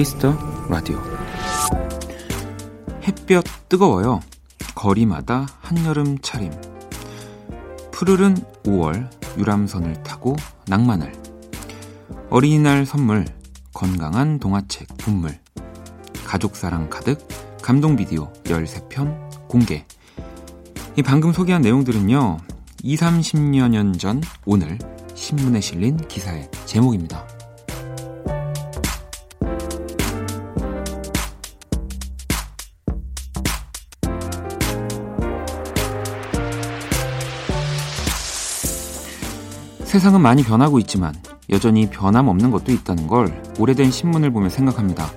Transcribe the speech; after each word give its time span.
키스 0.00 0.21
더 0.21 0.34
라디오 0.70 0.98
햇볕 3.02 3.44
뜨거워요. 3.68 4.20
거리마다 4.74 5.46
한여름 5.60 6.20
차림. 6.20 6.50
푸르른 7.90 8.34
5월 8.64 9.10
유람선을 9.36 10.02
타고 10.02 10.36
낭만을. 10.68 11.12
어린이날 12.30 12.86
선물 12.86 13.26
건강한 13.74 14.38
동화책 14.38 14.88
봇물. 14.96 15.38
가족사랑 16.24 16.88
가득 16.88 17.18
감동 17.60 17.94
비디오 17.94 18.32
13편 18.44 19.48
공개. 19.48 19.84
이 20.96 21.02
방금 21.02 21.34
소개한 21.34 21.60
내용들은요. 21.60 22.38
2, 22.82 22.96
30여 22.96 23.68
년 23.68 23.92
전 23.98 24.22
오늘 24.46 24.78
신문에 25.14 25.60
실린 25.60 25.98
기사의 26.08 26.50
제목입니다. 26.64 27.29
세상은 40.00 40.22
많이 40.22 40.42
변하고 40.42 40.78
있지만 40.78 41.14
여전히 41.50 41.90
변함없는 41.90 42.50
것도 42.50 42.72
있다는 42.72 43.06
걸 43.06 43.42
오래된 43.58 43.90
신문을 43.90 44.30
보며 44.30 44.48
생각합니다. 44.48 45.10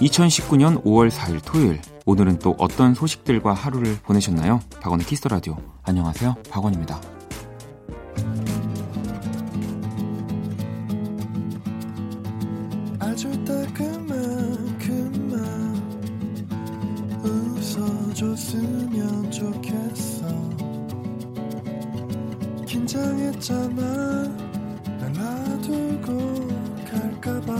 2019년 0.00 0.82
5월 0.82 1.10
4일 1.10 1.42
토요일 1.44 1.78
오늘은 2.06 2.38
또 2.38 2.54
어떤 2.58 2.94
소식들과 2.94 3.52
하루를 3.52 3.98
보내셨나요? 4.02 4.60
박원의 4.80 5.04
키스 5.04 5.19
더 5.19 5.28
라디오. 5.28 5.58
안녕하세요. 5.82 6.36
박원입니다. 6.50 7.02
긴장했잖아. 22.74 23.82
날 24.98 25.12
놔두고 25.12 26.48
갈까봐. 26.90 27.54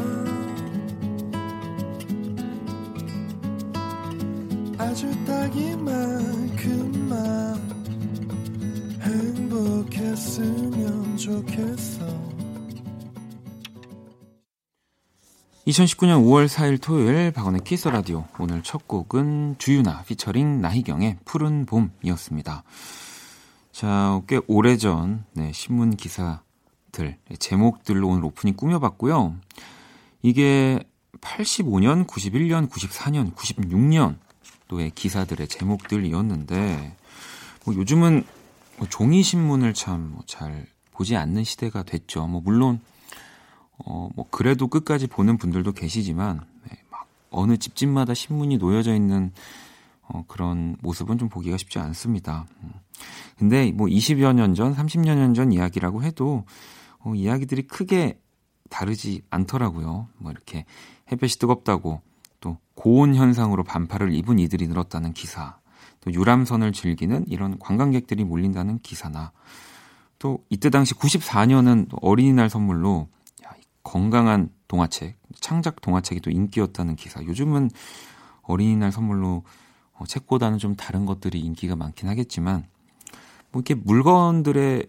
아주 4.76 5.08
딱 5.24 5.54
이만큼만 5.54 7.14
행복했으면 9.02 10.66
좋겠어. 11.16 12.04
2019년 15.68 16.24
5월 16.24 16.48
4일 16.48 16.82
토요일 16.82 17.30
박원의 17.30 17.60
키스 17.62 17.86
라디오. 17.86 18.24
오늘 18.40 18.64
첫 18.64 18.88
곡은 18.88 19.58
주유나 19.58 20.02
피처링 20.02 20.60
나희경의 20.60 21.18
푸른 21.24 21.66
봄이었습니다. 21.66 22.64
자, 23.74 24.22
꽤 24.28 24.38
오래전 24.46 25.24
네, 25.32 25.50
신문 25.50 25.96
기사들 25.96 27.18
제목들로 27.40 28.08
오늘 28.08 28.24
오프닝 28.26 28.54
꾸며봤고요. 28.54 29.34
이게 30.22 30.78
85년, 31.20 32.06
91년, 32.06 32.70
94년, 32.70 33.34
96년 33.34 34.16
또의 34.68 34.92
기사들의 34.92 35.48
제목들이었는데 35.48 36.96
뭐 37.64 37.74
요즘은 37.74 38.24
뭐 38.76 38.88
종이 38.88 39.24
신문을 39.24 39.74
참잘 39.74 40.52
뭐 40.52 40.64
보지 40.92 41.16
않는 41.16 41.42
시대가 41.42 41.82
됐죠. 41.82 42.28
뭐 42.28 42.40
물론 42.44 42.78
어 43.78 44.08
뭐 44.14 44.24
그래도 44.30 44.68
끝까지 44.68 45.08
보는 45.08 45.36
분들도 45.36 45.72
계시지만 45.72 46.46
네, 46.70 46.78
막 46.92 47.08
어느 47.30 47.56
집집마다 47.56 48.14
신문이 48.14 48.58
놓여져 48.58 48.94
있는 48.94 49.32
어 50.14 50.24
그런 50.28 50.76
모습은 50.80 51.18
좀 51.18 51.28
보기가 51.28 51.56
쉽지 51.56 51.80
않습니다. 51.80 52.46
음. 52.62 52.70
근데 53.36 53.72
뭐 53.72 53.88
20여 53.88 54.32
년 54.32 54.54
전, 54.54 54.72
30여 54.74 55.16
년 55.16 55.34
전 55.34 55.50
이야기라고 55.52 56.04
해도 56.04 56.44
어 57.00 57.14
이야기들이 57.14 57.66
크게 57.66 58.20
다르지 58.70 59.22
않더라고요. 59.30 60.06
뭐 60.18 60.30
이렇게 60.30 60.64
햇볕이 61.10 61.38
뜨겁다고 61.40 62.00
또 62.40 62.58
고온 62.74 63.16
현상으로 63.16 63.64
반팔을 63.64 64.14
입은 64.14 64.38
이들이 64.38 64.68
늘었다는 64.68 65.14
기사, 65.14 65.58
또 66.00 66.12
유람선을 66.12 66.72
즐기는 66.72 67.24
이런 67.26 67.58
관광객들이 67.58 68.22
몰린다는 68.24 68.78
기사나 68.78 69.32
또 70.20 70.44
이때 70.48 70.70
당시 70.70 70.94
94년은 70.94 71.88
어린이날 72.02 72.48
선물로 72.48 73.08
야, 73.44 73.50
건강한 73.82 74.48
동화책, 74.68 75.18
창작 75.40 75.80
동화책이 75.80 76.20
또 76.20 76.30
인기였다는 76.30 76.94
기사. 76.94 77.22
요즘은 77.24 77.70
어린이날 78.42 78.92
선물로 78.92 79.42
어, 79.94 80.04
책보다는 80.06 80.58
좀 80.58 80.74
다른 80.74 81.06
것들이 81.06 81.40
인기가 81.40 81.76
많긴 81.76 82.08
하겠지만 82.08 82.66
뭐 83.50 83.60
이렇게 83.60 83.74
물건들의 83.74 84.88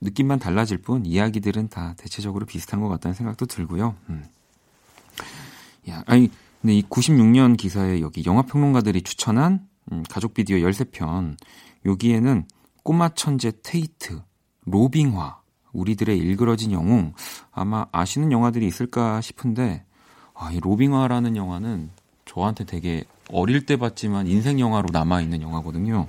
느낌만 0.00 0.38
달라질 0.38 0.78
뿐 0.78 1.04
이야기들은 1.06 1.68
다 1.68 1.94
대체적으로 1.96 2.46
비슷한 2.46 2.80
것 2.80 2.88
같다는 2.88 3.14
생각도 3.14 3.46
들고요. 3.46 3.96
음. 4.08 4.24
야, 5.88 6.02
아니, 6.06 6.30
근데 6.60 6.74
이 6.74 6.82
96년 6.82 7.56
기사에 7.56 8.00
여기 8.00 8.22
영화 8.26 8.42
평론가들이 8.42 9.02
추천한 9.02 9.68
음, 9.92 10.02
가족 10.08 10.34
비디오 10.34 10.56
13편. 10.58 11.36
여기에는 11.84 12.46
꼬마 12.82 13.08
천재 13.10 13.52
테이트, 13.62 14.20
로빙화, 14.64 15.40
우리들의 15.72 16.16
일그러진 16.18 16.72
영웅. 16.72 17.12
아마 17.52 17.86
아시는 17.92 18.32
영화들이 18.32 18.66
있을까 18.66 19.20
싶은데, 19.20 19.84
아, 20.34 20.50
이 20.52 20.60
로빙화라는 20.60 21.36
영화는 21.36 21.90
저한테 22.26 22.64
되게 22.64 23.04
어릴 23.30 23.64
때 23.64 23.76
봤지만 23.76 24.26
인생 24.26 24.60
영화로 24.60 24.88
남아있는 24.92 25.40
영화거든요. 25.40 26.06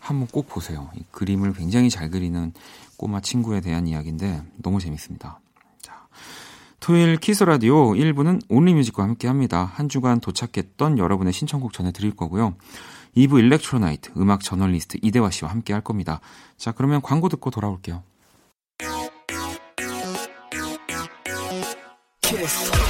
한번 0.00 0.26
꼭 0.28 0.48
보세요. 0.48 0.90
이 0.96 1.04
그림을 1.10 1.52
굉장히 1.52 1.90
잘 1.90 2.10
그리는 2.10 2.52
꼬마 2.96 3.20
친구에 3.20 3.60
대한 3.60 3.86
이야기인데 3.86 4.42
너무 4.62 4.80
재밌습니다. 4.80 5.38
토요일 6.80 7.16
키스 7.16 7.44
라디오 7.44 7.92
1부는 7.92 8.42
Only 8.48 8.67
Music과 8.67 9.04
함께 9.04 9.28
합니다. 9.28 9.70
한 9.74 9.88
주간 9.88 10.18
도착했던 10.18 10.98
여러분의 10.98 11.32
신청곡 11.32 11.72
전해드릴 11.72 12.16
거고요. 12.16 12.56
2부 13.16 13.38
Electro 13.38 13.80
Night 13.80 14.10
음악 14.16 14.40
저널리스트 14.40 14.98
이대화 15.00 15.30
씨와 15.30 15.52
함께 15.52 15.72
할 15.72 15.82
겁니다. 15.82 16.20
자, 16.56 16.72
그러면 16.72 17.00
광고 17.00 17.28
듣고 17.28 17.50
돌아올게요. 17.50 18.02
키스 22.22 22.81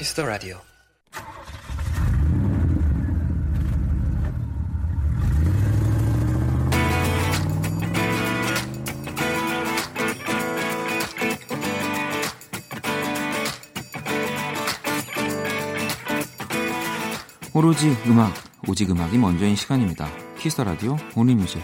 키스 0.00 0.14
더 0.14 0.24
라디오. 0.24 0.58
오로지 17.52 17.94
음악, 18.06 18.32
오직 18.66 18.90
음악이 18.90 19.18
먼저인 19.18 19.54
시간입니다. 19.54 20.08
키스 20.38 20.62
라디오 20.62 20.96
Only 21.14 21.33
Music. 21.33 21.62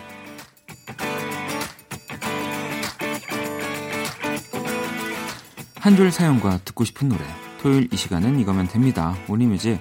한 5.81 5.97
줄 5.97 6.13
사연과 6.13 6.59
듣고 6.67 6.85
싶은 6.85 7.09
노래. 7.09 7.25
토요일 7.67 7.89
이 7.93 7.97
시간은 7.97 8.39
이거면 8.39 8.69
됩니다. 8.69 9.17
Only 9.27 9.48
Music. 9.48 9.81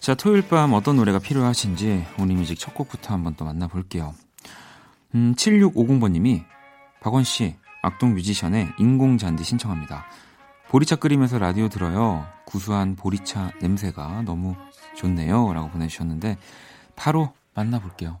자, 0.00 0.16
토요일 0.16 0.42
밤 0.48 0.72
어떤 0.72 0.96
노래가 0.96 1.20
필요하신지 1.20 2.04
Only 2.18 2.36
Music 2.36 2.58
첫 2.58 2.74
곡부터 2.74 3.14
한번 3.14 3.36
또 3.36 3.44
만나볼게요. 3.44 4.12
음, 5.14 5.32
7650번님이 5.36 6.42
박원 7.00 7.22
씨, 7.22 7.54
악동 7.80 8.14
뮤지션의 8.14 8.70
인공잔디 8.76 9.44
신청합니다. 9.44 10.04
보리차 10.68 10.96
끓이면서 10.96 11.38
라디오 11.38 11.68
들어요. 11.68 12.26
구수한 12.44 12.96
보리차 12.96 13.52
냄새가 13.60 14.22
너무 14.22 14.56
좋네요. 14.96 15.52
라고 15.52 15.70
보내주셨는데, 15.70 16.38
바로 16.96 17.34
만나볼게요. 17.54 18.18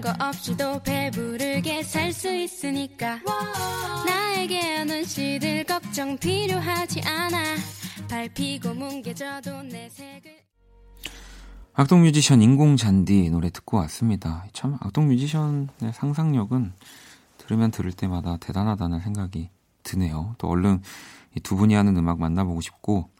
거 0.00 0.12
없이도 0.18 0.82
배부르게 0.82 1.82
살 1.82 2.12
수 2.12 2.34
있으니까 2.34 3.20
나에게는 4.06 5.04
시들 5.04 5.64
걱정 5.64 6.16
필요하지 6.18 7.02
않아 7.02 7.38
밟히고 8.08 8.74
뭉개져도 8.74 9.62
내 9.64 9.88
색을 9.90 10.38
악동 11.74 12.02
뮤지션 12.02 12.42
인공잔디 12.42 13.30
노래 13.30 13.50
듣고 13.50 13.76
왔습니다. 13.78 14.44
참 14.52 14.76
악동 14.80 15.08
뮤지션의 15.08 15.92
상상력은 15.92 16.72
들으면 17.38 17.70
들을 17.70 17.92
때마다 17.92 18.36
대단하다는 18.38 19.00
생각이 19.00 19.50
드네요. 19.84 20.34
또 20.38 20.48
얼른 20.48 20.82
이 21.36 21.40
두 21.40 21.56
분이 21.56 21.74
하는 21.74 21.96
음악 21.96 22.18
만나보고 22.18 22.60
싶고 22.60 23.10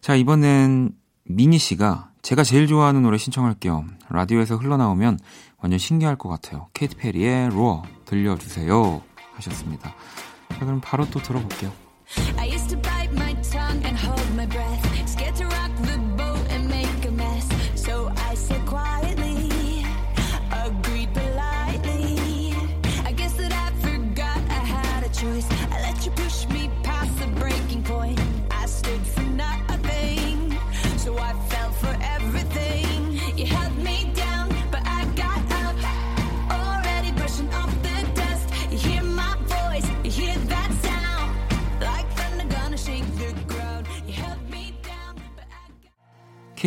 자 0.00 0.14
이번엔 0.14 0.92
미니 1.24 1.58
씨가 1.58 2.10
제가 2.22 2.44
제일 2.44 2.66
좋아하는 2.68 3.02
노래 3.02 3.18
신청할게요. 3.18 3.84
라디오에서 4.08 4.56
흘러나오면 4.56 5.18
완전 5.58 5.78
신기할 5.78 6.16
것 6.16 6.28
같아요. 6.28 6.68
케이트 6.74 6.96
페리의 6.96 7.50
로어 7.50 7.82
들려주세요 8.04 9.02
하셨습니다. 9.34 9.94
자 10.50 10.58
그럼 10.60 10.80
바로 10.80 11.08
또 11.10 11.20
들어볼게요. 11.20 11.72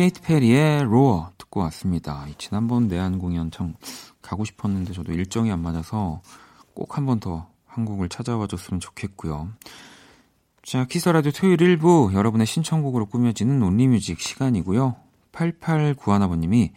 케이트 0.00 0.22
페리의 0.22 0.84
Roar 0.84 1.30
듣고 1.36 1.60
왔습니다. 1.60 2.26
지난번 2.38 2.88
내한 2.88 3.18
공연 3.18 3.50
참 3.50 3.74
가고 4.22 4.46
싶었는데 4.46 4.94
저도 4.94 5.12
일정이 5.12 5.52
안 5.52 5.60
맞아서 5.60 6.22
꼭 6.72 6.96
한 6.96 7.04
번 7.04 7.20
더 7.20 7.48
한국을 7.66 8.08
찾아와 8.08 8.46
줬으면 8.46 8.80
좋겠고요. 8.80 9.50
자, 10.62 10.86
키스라디오 10.86 11.32
토요일 11.32 11.58
1부 11.58 12.14
여러분의 12.14 12.46
신청곡으로 12.46 13.04
꾸며지는 13.10 13.62
Only 13.62 13.88
Music 13.88 14.20
시간이고요. 14.20 14.96
8891번님이 15.32 16.70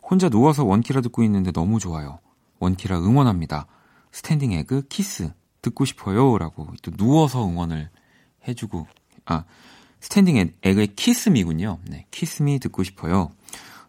혼자 0.00 0.28
누워서 0.28 0.64
원키라 0.64 1.00
듣고 1.00 1.24
있는데 1.24 1.50
너무 1.50 1.80
좋아요. 1.80 2.20
원키라 2.60 3.00
응원합니다. 3.00 3.66
스탠딩 4.12 4.52
에그 4.52 4.82
키스 4.88 5.32
듣고 5.62 5.84
싶어요. 5.84 6.38
라고 6.38 6.68
또 6.82 6.92
누워서 6.92 7.44
응원을 7.44 7.90
해주고, 8.46 8.86
아, 9.24 9.42
스탠딩 10.02 10.52
에그의 10.62 10.88
Kiss 10.88 11.18
Me군요. 11.18 11.78
네, 11.88 12.06
Kiss 12.10 12.42
Me 12.42 12.58
듣고 12.58 12.82
싶어요. 12.82 13.30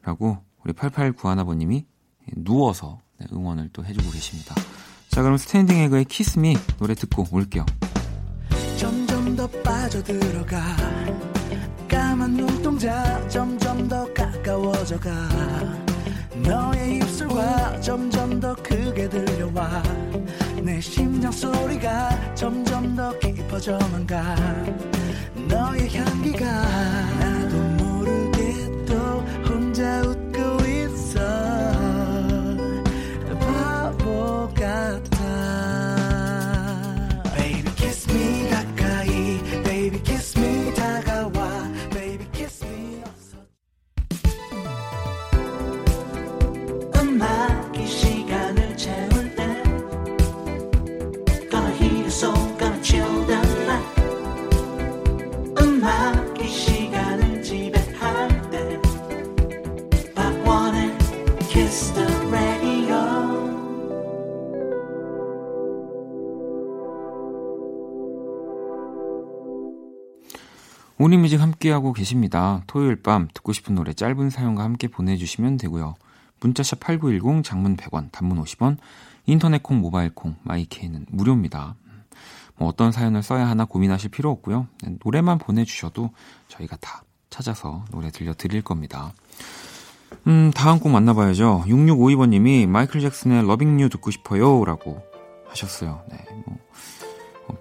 라고 0.03 0.37
우리 0.63 0.71
8891번님이 0.73 1.85
누워서 2.37 2.99
네, 3.19 3.25
응원을 3.33 3.71
또 3.73 3.83
해주고 3.83 4.11
계십니다. 4.11 4.55
자, 5.09 5.21
그럼 5.23 5.37
스탠딩 5.37 5.75
에그의 5.77 6.05
Kiss 6.05 6.39
Me 6.39 6.55
노래 6.77 6.93
듣고 6.93 7.27
올게요. 7.31 7.65
점점 8.77 9.35
더 9.35 9.47
빠져들어가 9.47 10.61
까만 11.87 12.33
눈동자 12.35 13.27
점점 13.27 13.87
더 13.87 14.11
가까워져가 14.13 15.11
너의 16.45 16.97
입술과 16.97 17.81
점점 17.81 18.39
더 18.39 18.55
크게 18.55 19.09
들려와 19.09 19.81
내 20.61 20.79
심장 20.79 21.31
소리가 21.31 22.35
점점 22.35 22.95
더 22.95 23.17
깊어져만 23.19 24.05
가 24.05 24.35
너의 25.47 25.89
향기가 25.95 26.45
나도 26.45 27.72
Only 71.03 71.20
Music 71.20 71.41
함께하고 71.41 71.91
계십니다. 71.91 72.63
토요일 72.65 72.95
밤 72.95 73.27
듣고 73.33 73.51
싶은 73.51 73.75
노래 73.75 73.91
짧은 73.91 74.29
사연과 74.29 74.63
함께 74.63 74.87
보내주시면 74.87 75.57
되고요. 75.57 75.95
문자샵 76.39 76.79
8910 76.79 77.43
장문 77.43 77.75
100원, 77.75 78.09
단문 78.13 78.41
50원, 78.41 78.77
인터넷 79.25 79.61
콩, 79.61 79.81
모바일 79.81 80.15
콩, 80.15 80.37
마이케이는 80.43 81.07
무료입니다. 81.09 81.75
뭐 82.55 82.69
어떤 82.69 82.93
사연을 82.93 83.21
써야 83.21 83.49
하나 83.49 83.65
고민하실 83.65 84.11
필요 84.11 84.31
없고요. 84.31 84.67
노래만 85.03 85.39
보내주셔도 85.39 86.11
저희가 86.47 86.77
다 86.77 87.03
찾아서 87.29 87.83
노래 87.91 88.09
들려드릴 88.09 88.61
겁니다. 88.61 89.11
음, 90.27 90.51
다음 90.55 90.79
곡 90.79 90.89
만나봐야죠. 90.89 91.65
6652번님이 91.67 92.65
마이클 92.65 93.01
잭슨의 93.01 93.45
Loving 93.45 93.81
You 93.81 93.89
듣고 93.89 94.09
싶어요. 94.09 94.63
라고 94.63 95.03
하셨어요. 95.49 96.01
네, 96.09 96.17
뭐, 96.31 96.43
뭐 96.45 96.57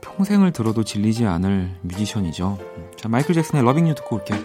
평생을 0.01 0.53
들어도 0.53 0.85
질리지 0.85 1.27
않을 1.27 1.71
뮤지션이죠. 1.83 2.59
자, 2.97 3.09
마이클 3.09 3.35
잭슨의 3.35 3.65
러빙 3.65 3.89
유 3.89 3.95
듣고 3.95 4.17
올게요. 4.17 4.39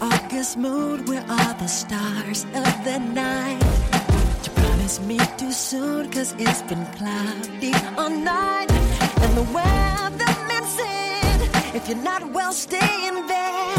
August 0.00 0.58
mood, 0.58 1.08
where 1.08 1.24
are 1.28 1.54
the 1.58 1.68
stars 1.68 2.46
of 2.54 2.84
the 2.84 2.98
night? 2.98 3.62
You 4.42 4.52
promise 4.54 5.00
me 5.04 5.18
too 5.36 5.52
soon, 5.52 6.10
cause 6.10 6.34
it's 6.38 6.62
been 6.62 6.86
cloudy 6.96 7.74
all 7.98 8.08
night. 8.10 8.72
And 9.20 9.36
the 9.36 9.44
weatherman 9.52 10.64
said, 10.64 11.76
if 11.76 11.88
you're 11.88 12.02
not 12.02 12.32
well, 12.32 12.52
stay 12.52 13.06
in 13.06 13.26
bed. 13.26 13.76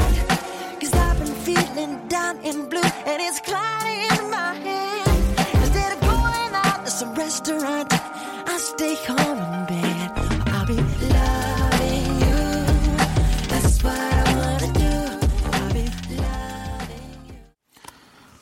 Cause 0.79 0.93
I've 0.93 1.17
been 1.17 1.33
feeling 1.41 1.97
down 2.07 2.37
and 2.45 2.69
blue, 2.69 2.81
and 3.09 3.21
it's 3.21 3.39
cloudy 3.41 4.05
in 4.13 4.29
my 4.29 4.53
head. 4.61 5.07
Instead 5.55 5.93
of 5.93 5.99
going 6.01 6.53
out 6.53 6.85
to 6.85 6.91
some 6.91 7.15
restaurant, 7.15 7.89
I 7.91 8.57
stay 8.57 8.95
home 9.09 9.40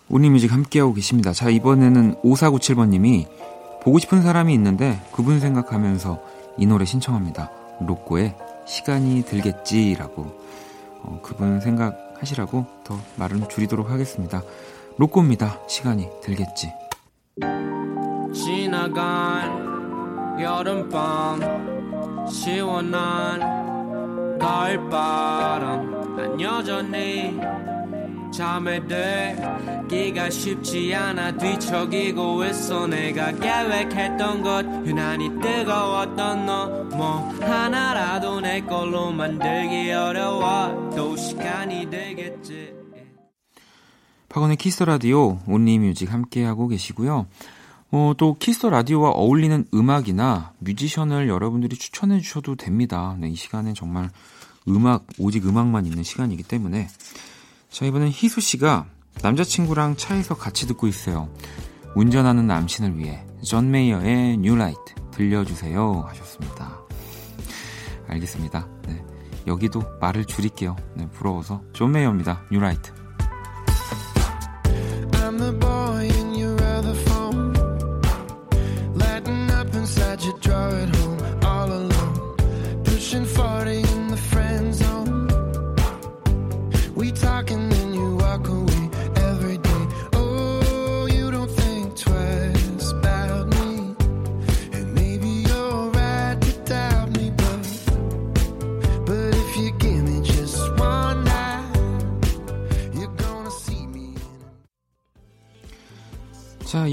온리뮤직 0.10 0.52
함께하고 0.52 0.94
계십니다. 0.94 1.34
자, 1.34 1.50
이번에는 1.50 2.16
5497번님이 2.24 3.28
보고 3.82 4.00
싶은 4.00 4.22
사람이 4.22 4.54
있는데 4.54 5.00
그분 5.12 5.40
생각하면서 5.40 6.22
이 6.58 6.66
노래 6.66 6.86
신청합니다. 6.86 7.52
로꼬의 7.82 8.36
시간이 8.66 9.24
들겠지라고 9.24 10.22
어, 11.04 11.20
그분 11.24 11.62
생각하시라고 11.62 12.66
더 12.84 13.00
말은 13.16 13.48
줄이도록 13.50 13.90
하겠습니다. 13.90 14.44
로꼬입니다. 14.98 15.60
시간이 15.68 16.10
들겠지. 16.22 16.74
지나간 18.34 19.70
여름밤 20.42 22.28
시원한 22.28 23.40
가을바람 24.40 26.16
난 26.16 26.42
여전히 26.42 27.40
잠에 28.40 28.80
들기가 28.88 30.30
쉽지 30.30 30.96
않아 30.96 31.36
뒤척이고 31.36 32.46
있어 32.46 32.88
내가 32.88 33.34
계획했던 33.34 34.42
것 34.42 34.66
유난히 34.88 35.28
뜨거웠던 35.42 36.46
너 36.46 36.90
뭐 36.96 37.20
하나라도 37.42 38.40
내 38.40 38.62
걸로 38.62 39.12
만들기 39.12 39.92
어려워 39.92 40.90
또 40.96 41.18
시간이 41.18 41.90
되겠지 41.90 42.74
박원의 44.30 44.56
키스 44.56 44.84
라디오 44.84 45.40
Only 45.46 45.78
Music 45.78 46.14
함께 46.14 46.46
하고 46.46 46.70
계시고요. 46.70 47.26
어, 47.92 48.14
또 48.18 48.36
키스 48.36 48.68
라디오와 48.68 49.10
어울리는 49.10 49.66
음악이나 49.74 50.54
뮤지션을 50.60 51.28
여러분들이 51.28 51.76
추천해 51.76 52.22
주셔도 52.22 52.56
됩니다. 52.56 53.18
네, 53.20 53.28
이 53.30 53.36
시간은 53.36 53.74
정말 53.74 54.10
음악 54.68 55.08
오직 55.18 55.46
음악만 55.46 55.86
있는 55.86 56.04
시간이기 56.04 56.44
때문에 56.44 56.88
자 57.70 57.86
이번엔 57.86 58.10
희수 58.10 58.42
씨가 58.42 58.88
남자친구랑 59.22 59.96
차에서 59.96 60.36
같이 60.36 60.68
듣고 60.68 60.88
있어요. 60.88 61.30
운전하는 61.96 62.48
남친을 62.48 62.98
위해 62.98 63.26
존 63.44 63.72
메이어의 63.72 64.38
New 64.38 64.56
Light 64.56 64.96
들려주세요 65.12 66.06
하셨습니다. 66.08 66.80
알겠습니다. 68.08 68.68
네. 68.88 69.04
여기도 69.48 69.84
말을 70.02 70.26
줄일게요. 70.26 70.76
네, 70.96 71.08
부러워서. 71.10 71.62
존 71.74 71.92
메이어입니다. 71.92 72.44
New 72.52 72.60
Light. 72.60 72.92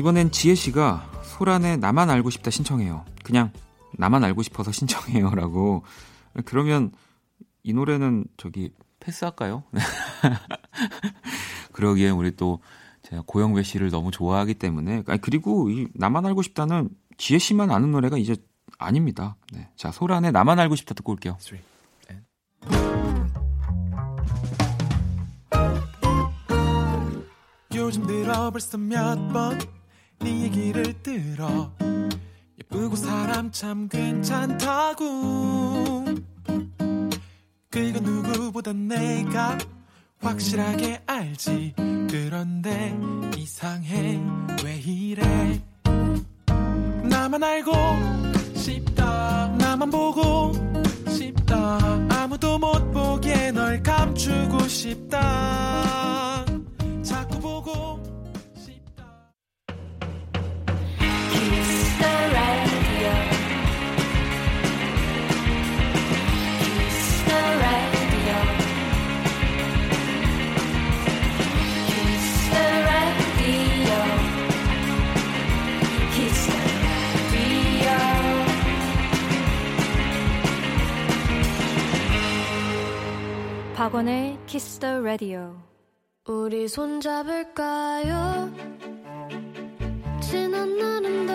이번엔 0.06 0.30
지혜 0.30 0.54
씨가 0.54 1.10
소란에 1.24 1.76
나만 1.76 2.10
알고 2.10 2.30
싶다 2.30 2.52
신청해요. 2.52 3.04
그냥 3.24 3.50
나만 3.98 4.22
알고 4.22 4.44
싶어서 4.44 4.70
신청해요. 4.70 5.30
라고. 5.34 5.82
그러면 6.44 6.92
이 7.64 7.72
노래는 7.72 8.26
저기 8.36 8.72
패스할까요? 9.00 9.64
그러기에 11.72 12.10
우리 12.10 12.36
또 12.36 12.60
제가 13.02 13.24
고영배 13.26 13.64
씨를 13.64 13.90
너무 13.90 14.12
좋아하기 14.12 14.54
때문에. 14.54 15.02
그리고 15.22 15.70
이 15.70 15.88
나만 15.92 16.24
알고 16.24 16.42
싶다는 16.42 16.88
지혜 17.18 17.40
씨만 17.40 17.72
아는 17.72 17.90
노래가 17.90 18.16
이제 18.16 18.36
아닙니다. 18.78 19.34
네. 19.52 19.68
자, 19.74 19.90
소란에 19.90 20.30
나만 20.30 20.60
알고 20.60 20.76
싶다 20.76 20.94
듣고 20.94 21.10
올게요. 21.10 21.36
요즘 27.74 28.06
들어 28.06 28.52
벌써 28.52 28.78
몇번 28.78 29.75
네 30.20 30.42
얘기를 30.42 30.94
들어. 31.02 31.72
예쁘고 32.58 32.96
사람 32.96 33.50
참 33.50 33.88
괜찮다고. 33.88 35.04
그건 37.70 38.02
누구보다 38.02 38.72
내가 38.72 39.58
확실하게 40.20 41.02
알지. 41.06 41.74
그런데 42.10 42.96
이상해. 43.36 44.20
왜 44.64 44.76
이래? 44.76 45.62
나만 47.02 47.42
알고 47.42 47.72
싶다. 48.54 49.48
나만 49.58 49.90
보고 49.90 50.52
싶다. 51.08 51.78
아무도 52.10 52.58
못 52.58 52.90
보게 52.92 53.52
널 53.52 53.82
감추고 53.82 54.66
싶다 54.66 56.35
Radio 85.06 85.54
우리 86.26 86.66
손잡을까요? 86.66 88.52
지난 90.20 90.76
날은 90.76 91.25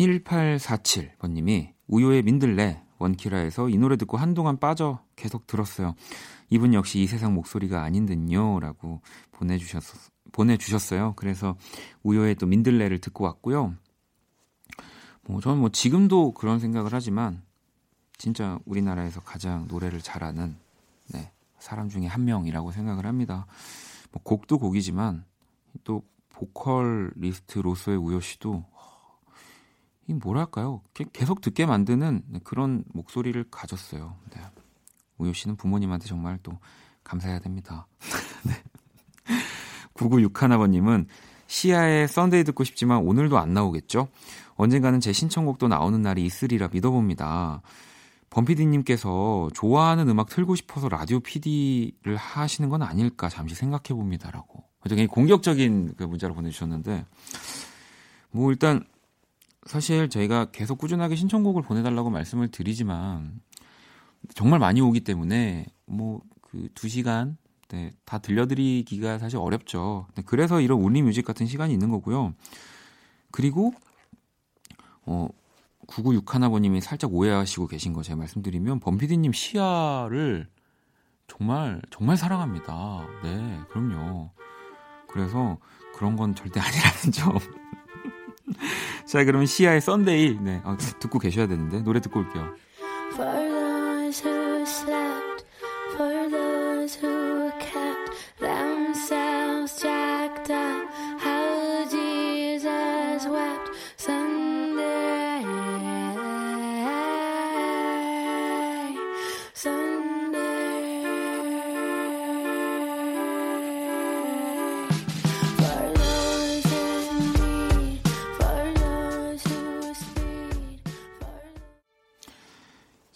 1847번님이 0.00 1.74
우효의 1.88 2.22
민들레 2.22 2.82
원키라에서 2.98 3.68
이 3.68 3.78
노래 3.78 3.96
듣고 3.96 4.16
한동안 4.16 4.58
빠져 4.58 5.00
계속 5.16 5.46
들었어요. 5.46 5.94
이분 6.48 6.74
역시 6.74 7.00
이 7.00 7.06
세상 7.06 7.34
목소리가 7.34 7.82
아닌 7.82 8.06
듯요. 8.06 8.60
라고 8.60 9.00
보내주셨, 9.32 9.82
보내주셨어요. 10.32 11.14
그래서 11.16 11.56
우효의 12.02 12.36
또 12.36 12.46
민들레를 12.46 12.98
듣고 12.98 13.24
왔고요. 13.24 13.74
뭐, 15.22 15.40
저는 15.40 15.58
뭐 15.58 15.68
지금도 15.68 16.32
그런 16.32 16.58
생각을 16.58 16.92
하지만 16.92 17.42
진짜 18.18 18.58
우리나라에서 18.66 19.20
가장 19.20 19.66
노래를 19.68 20.00
잘하는 20.00 20.56
네, 21.08 21.32
사람 21.58 21.88
중에 21.88 22.06
한 22.06 22.24
명이라고 22.24 22.72
생각을 22.72 23.06
합니다. 23.06 23.46
뭐 24.12 24.22
곡도 24.22 24.58
곡이지만 24.58 25.24
또 25.84 26.02
보컬리스트로서의 26.30 27.96
우효 27.96 28.20
씨도 28.20 28.64
이 30.10 30.14
뭐랄까요? 30.14 30.82
게- 30.92 31.04
계속 31.12 31.40
듣게 31.40 31.66
만드는 31.66 32.22
그런 32.42 32.82
목소리를 32.92 33.44
가졌어요. 33.48 34.16
네. 34.34 34.42
우효 35.18 35.32
씨는 35.32 35.54
부모님한테 35.54 36.08
정말 36.08 36.36
또 36.42 36.58
감사해야 37.04 37.38
됩니다. 37.38 37.86
네. 38.44 38.52
9961번님은 39.94 41.06
시아의 41.46 42.08
Sunday 42.08 42.42
듣고 42.42 42.64
싶지만 42.64 42.98
오늘도 42.98 43.38
안 43.38 43.54
나오겠죠? 43.54 44.08
언젠가는 44.56 44.98
제 44.98 45.12
신청곡도 45.12 45.68
나오는 45.68 46.02
날이 46.02 46.24
있으리라 46.24 46.68
믿어봅니다. 46.72 47.62
범피디님께서 48.30 49.50
좋아하는 49.54 50.08
음악 50.08 50.28
틀고 50.28 50.56
싶어서 50.56 50.88
라디오 50.88 51.20
PD를 51.20 52.16
하시는 52.16 52.68
건 52.68 52.82
아닐까 52.82 53.28
잠시 53.28 53.54
생각해 53.54 53.88
봅니다라고. 53.90 54.64
굉장히 54.84 55.06
공격적인 55.06 55.94
그 55.96 56.04
문자를 56.04 56.34
보내주셨는데, 56.34 57.04
뭐 58.32 58.50
일단 58.50 58.84
사실 59.66 60.08
저희가 60.08 60.46
계속 60.52 60.78
꾸준하게 60.78 61.16
신청곡을 61.16 61.62
보내달라고 61.62 62.10
말씀을 62.10 62.48
드리지만 62.48 63.40
정말 64.34 64.58
많이 64.58 64.80
오기 64.80 65.00
때문에 65.00 65.66
뭐 65.86 66.20
그 66.50 66.68
두 66.74 66.88
시간 66.88 67.36
네, 67.68 67.92
다 68.04 68.18
들려드리기가 68.18 69.18
사실 69.18 69.38
어렵죠. 69.38 70.08
네, 70.16 70.22
그래서 70.26 70.60
이런 70.60 70.82
온리뮤직 70.82 71.24
같은 71.24 71.46
시간이 71.46 71.72
있는 71.72 71.88
거고요. 71.90 72.34
그리고 73.30 73.72
어 75.02 75.28
9961번님이 75.86 76.80
살짝 76.80 77.12
오해하시고 77.14 77.68
계신 77.68 77.92
거 77.92 78.02
제가 78.02 78.16
말씀드리면 78.16 78.80
범피디님 78.80 79.32
시야를 79.32 80.48
정말 81.28 81.80
정말 81.90 82.16
사랑합니다. 82.16 83.06
네, 83.22 83.60
그럼요. 83.70 84.30
그래서 85.08 85.58
그런 85.94 86.16
건 86.16 86.34
절대 86.34 86.58
아니라는 86.60 87.12
점. 87.12 87.38
자, 89.04 89.24
그러면 89.24 89.46
시아의 89.46 89.80
썬데이 89.80 90.38
네, 90.40 90.60
아, 90.64 90.76
듣고 90.98 91.18
계셔야 91.18 91.46
되는데 91.46 91.80
노래 91.82 92.00
듣고 92.00 92.20
올게요. 92.20 92.54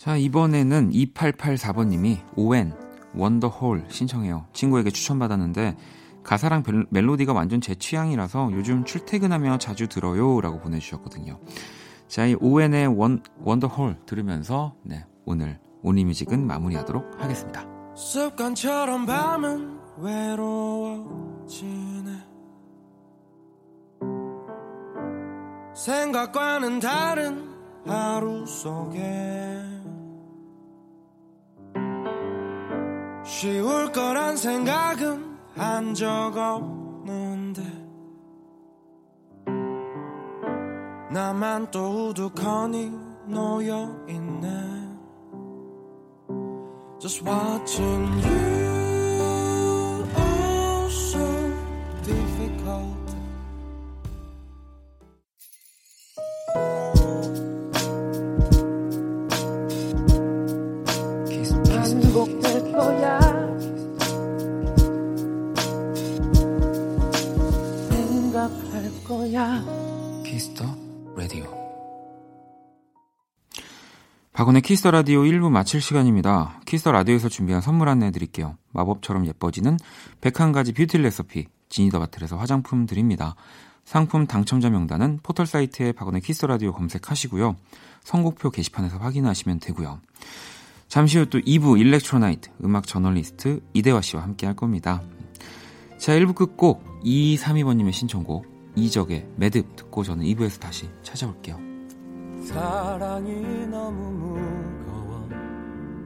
자, 0.05 0.19
이번에는 0.19 0.91
2884번님이 0.91 2.19
오웬 2.37 2.75
원더홀 3.15 3.87
신청해요. 3.89 4.45
친구에게 4.53 4.91
추천받았는데 4.91 5.79
가사랑 6.23 6.63
벨- 6.63 6.85
멜로디가 6.91 7.33
완전 7.33 7.63
제 7.63 7.75
취향이라서 7.75 8.51
요즘 8.53 8.85
출퇴근하며 8.85 9.57
자주 9.57 9.89
들어요. 9.89 10.43
라고 10.43 10.61
보내주셨거든요. 10.61 11.41
자, 12.07 12.27
이 12.27 12.37
오웬의 12.39 12.89
원, 12.89 13.23
원더홀 13.39 13.97
들으면서 14.05 14.75
네, 14.83 15.07
오늘 15.25 15.59
온리 15.83 16.05
뮤직은 16.05 16.47
마무리하도록 16.47 17.23
하겠습니다. 17.23 17.65
습관처럼 17.97 19.07
밤은 19.07 19.79
외로워지네 20.01 22.11
생각과는 25.75 26.81
다른 26.81 27.55
하루 27.87 28.45
속에 28.47 29.63
쉬울 33.25 33.91
거란 33.93 34.37
생각은 34.37 35.35
한 35.57 35.95
적 35.95 36.37
없는데. 36.37 37.63
나만 41.11 41.71
또 41.71 42.09
우두커니 42.09 42.91
놓여 43.27 43.89
있네. 44.09 44.49
Just 46.99 47.23
watching 47.25 48.23
you. 48.25 50.07
Oh 50.17 50.89
so 50.89 51.34
거야 69.45 69.63
키스 70.25 70.50
더 70.50 70.65
라디오. 71.17 71.45
박원의 74.33 74.63
키스 74.63 74.80
더 74.80 74.91
라디오 74.91 75.21
1부 75.21 75.51
마칠 75.51 75.83
시간입니다. 75.83 76.61
키스 76.65 76.81
더 76.81 76.91
라디오에서 76.91 77.29
준비한 77.29 77.61
선물 77.61 77.91
안내해 77.91 78.11
드릴게요. 78.11 78.57
마법처럼 78.73 79.27
예뻐지는 79.27 79.77
101가지 80.23 80.75
뷰티 80.75 80.99
레시피 80.99 81.47
지니더바틀에서 81.69 82.37
화장품 82.39 82.87
드립니다. 82.87 83.37
상품 83.85 84.27
당첨자 84.27 84.71
명단은 84.71 85.21
포털 85.23 85.47
사이트에 85.47 85.93
박원의 85.93 86.23
키스 86.23 86.38
더 86.38 86.47
라디오 86.47 86.73
검색하시고요. 86.73 87.55
선곡표 88.03 88.51
게시판에서 88.51 88.97
확인하시면 88.97 89.61
되고요. 89.61 90.01
잠시 90.89 91.19
후 91.19 91.27
또 91.27 91.39
2부 91.39 91.79
Electro 91.79 92.21
Night 92.21 92.51
음악 92.65 92.87
저널리스트 92.87 93.61
이대화 93.75 94.01
씨와 94.01 94.23
함께 94.23 94.47
할 94.47 94.57
겁니다. 94.57 95.03
자, 95.99 96.13
1부 96.19 96.35
끝곡 96.35 97.03
2232번님의 97.05 97.93
신청곡 97.93 98.54
이적의 98.77 99.29
매듭 99.37 99.77
듣고 99.77 100.03
저는 100.03 100.25
2부에서 100.25 100.61
다시 100.61 100.89
찾아올게요. 101.03 101.59
사랑이 102.43 103.67
너무 103.67 104.11
무거워 104.11 105.29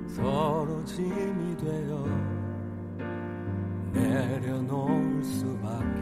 서로 0.06 0.84
짐이 0.84 1.56
되어 1.56 2.06
내려놓을 3.92 5.24
수밖에 5.24 6.00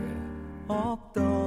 없던 0.68 1.46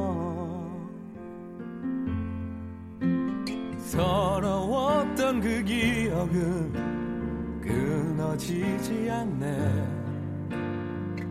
서러웠던 3.77 5.41
그 5.41 5.63
기억은 5.63 7.61
끊어지지 7.61 9.09
않네 9.11 9.99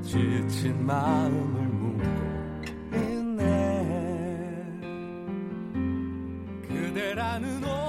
지친 0.02 0.84
마음을 0.86 1.67
그대라는 6.98 7.62
오 7.62 7.87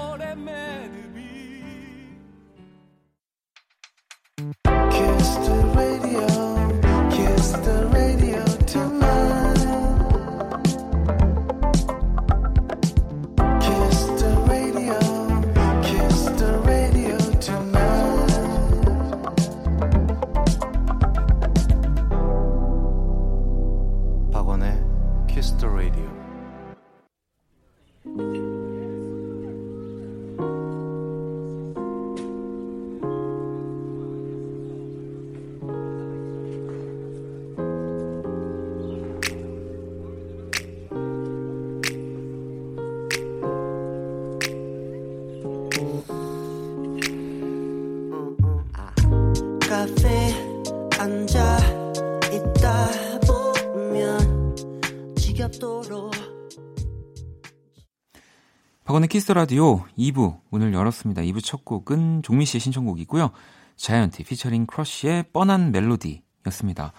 박원의 58.99 59.07
키스 59.07 59.31
라디오 59.31 59.85
2부 59.97 60.41
오늘 60.51 60.73
열었습니다. 60.73 61.21
2부 61.21 61.41
첫 61.41 61.63
곡은 61.63 62.21
종민 62.21 62.45
씨의 62.45 62.59
신청곡이고요. 62.59 63.31
자이언티 63.77 64.25
피처링 64.25 64.65
크러쉬의 64.65 65.23
뻔한 65.31 65.71
멜로디였습니다. 65.71 66.91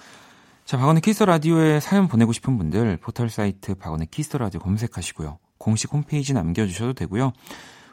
자, 0.65 0.77
박원의 0.79 1.03
키스 1.03 1.23
라디오에 1.25 1.79
사연 1.81 2.09
보내고 2.09 2.33
싶은 2.33 2.57
분들 2.57 2.97
포털 3.03 3.29
사이트 3.29 3.75
박원의 3.75 4.07
키스 4.11 4.35
라디오 4.39 4.61
검색하시고요. 4.61 5.39
공식 5.59 5.93
홈페이지 5.93 6.33
남겨 6.33 6.67
주셔도 6.67 6.95
되고요. 6.95 7.35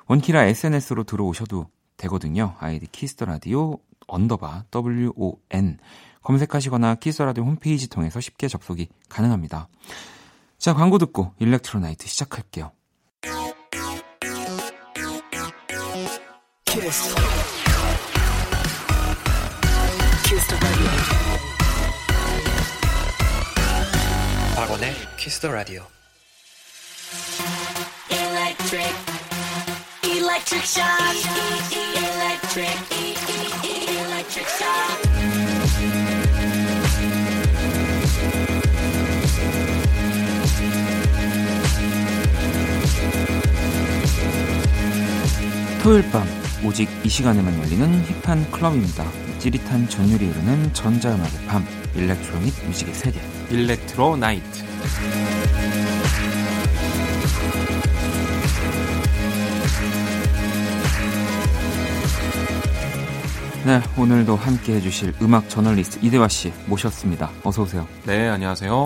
원키라 0.06 0.46
SNS로 0.46 1.04
들어오셔도 1.04 1.68
되거든요. 1.98 2.56
아이디 2.60 2.88
키스 2.90 3.22
라디오 3.26 3.78
underbar 4.08 4.68
WON 4.74 5.80
검색하시거나 6.22 6.96
키스 6.96 7.24
라디오 7.24 7.44
홈페이지 7.44 7.90
통해서 7.90 8.22
쉽게 8.22 8.48
접속이 8.48 8.88
가능합니다. 9.10 9.68
자, 10.58 10.74
광고 10.74 10.98
듣고 10.98 11.34
일렉트로나이트 11.40 12.08
시작할게요. 12.08 12.72
Kiss. 16.80 17.16
Kiss 20.26 20.48
the 20.48 20.58
radio. 20.62 20.92
박원의 24.56 24.94
Kiss 25.18 25.40
the 25.40 25.52
Radio. 25.52 25.88
Electric 28.12 28.94
Electric 30.04 30.66
shock 30.66 31.16
Electric 31.96 32.78
Electric 33.64 34.48
shock 34.48 35.08
토요일 45.82 46.04
밤 46.12 46.47
오직 46.68 46.90
이 47.06 47.08
시간에만 47.08 47.60
열리는 47.60 48.04
힙한 48.04 48.52
클럽입니다. 48.52 49.06
찌릿한 49.40 49.88
전율이 49.88 50.26
흐르는 50.26 50.74
전자음악의 50.74 51.48
밤 51.48 51.66
일렉트로닉 51.96 52.66
뮤직의 52.66 52.94
세계 52.94 53.22
일렉트로 53.50 54.18
나이트. 54.18 54.66
네 63.66 63.82
오늘도 63.98 64.36
함께 64.36 64.76
해주실 64.76 65.14
음악 65.22 65.50
저널리스트 65.50 66.06
이대화 66.06 66.28
씨 66.28 66.52
모셨습니다. 66.66 67.32
어서 67.46 67.62
오세요. 67.62 67.88
네, 68.06 68.28
안녕하세요. 68.28 68.86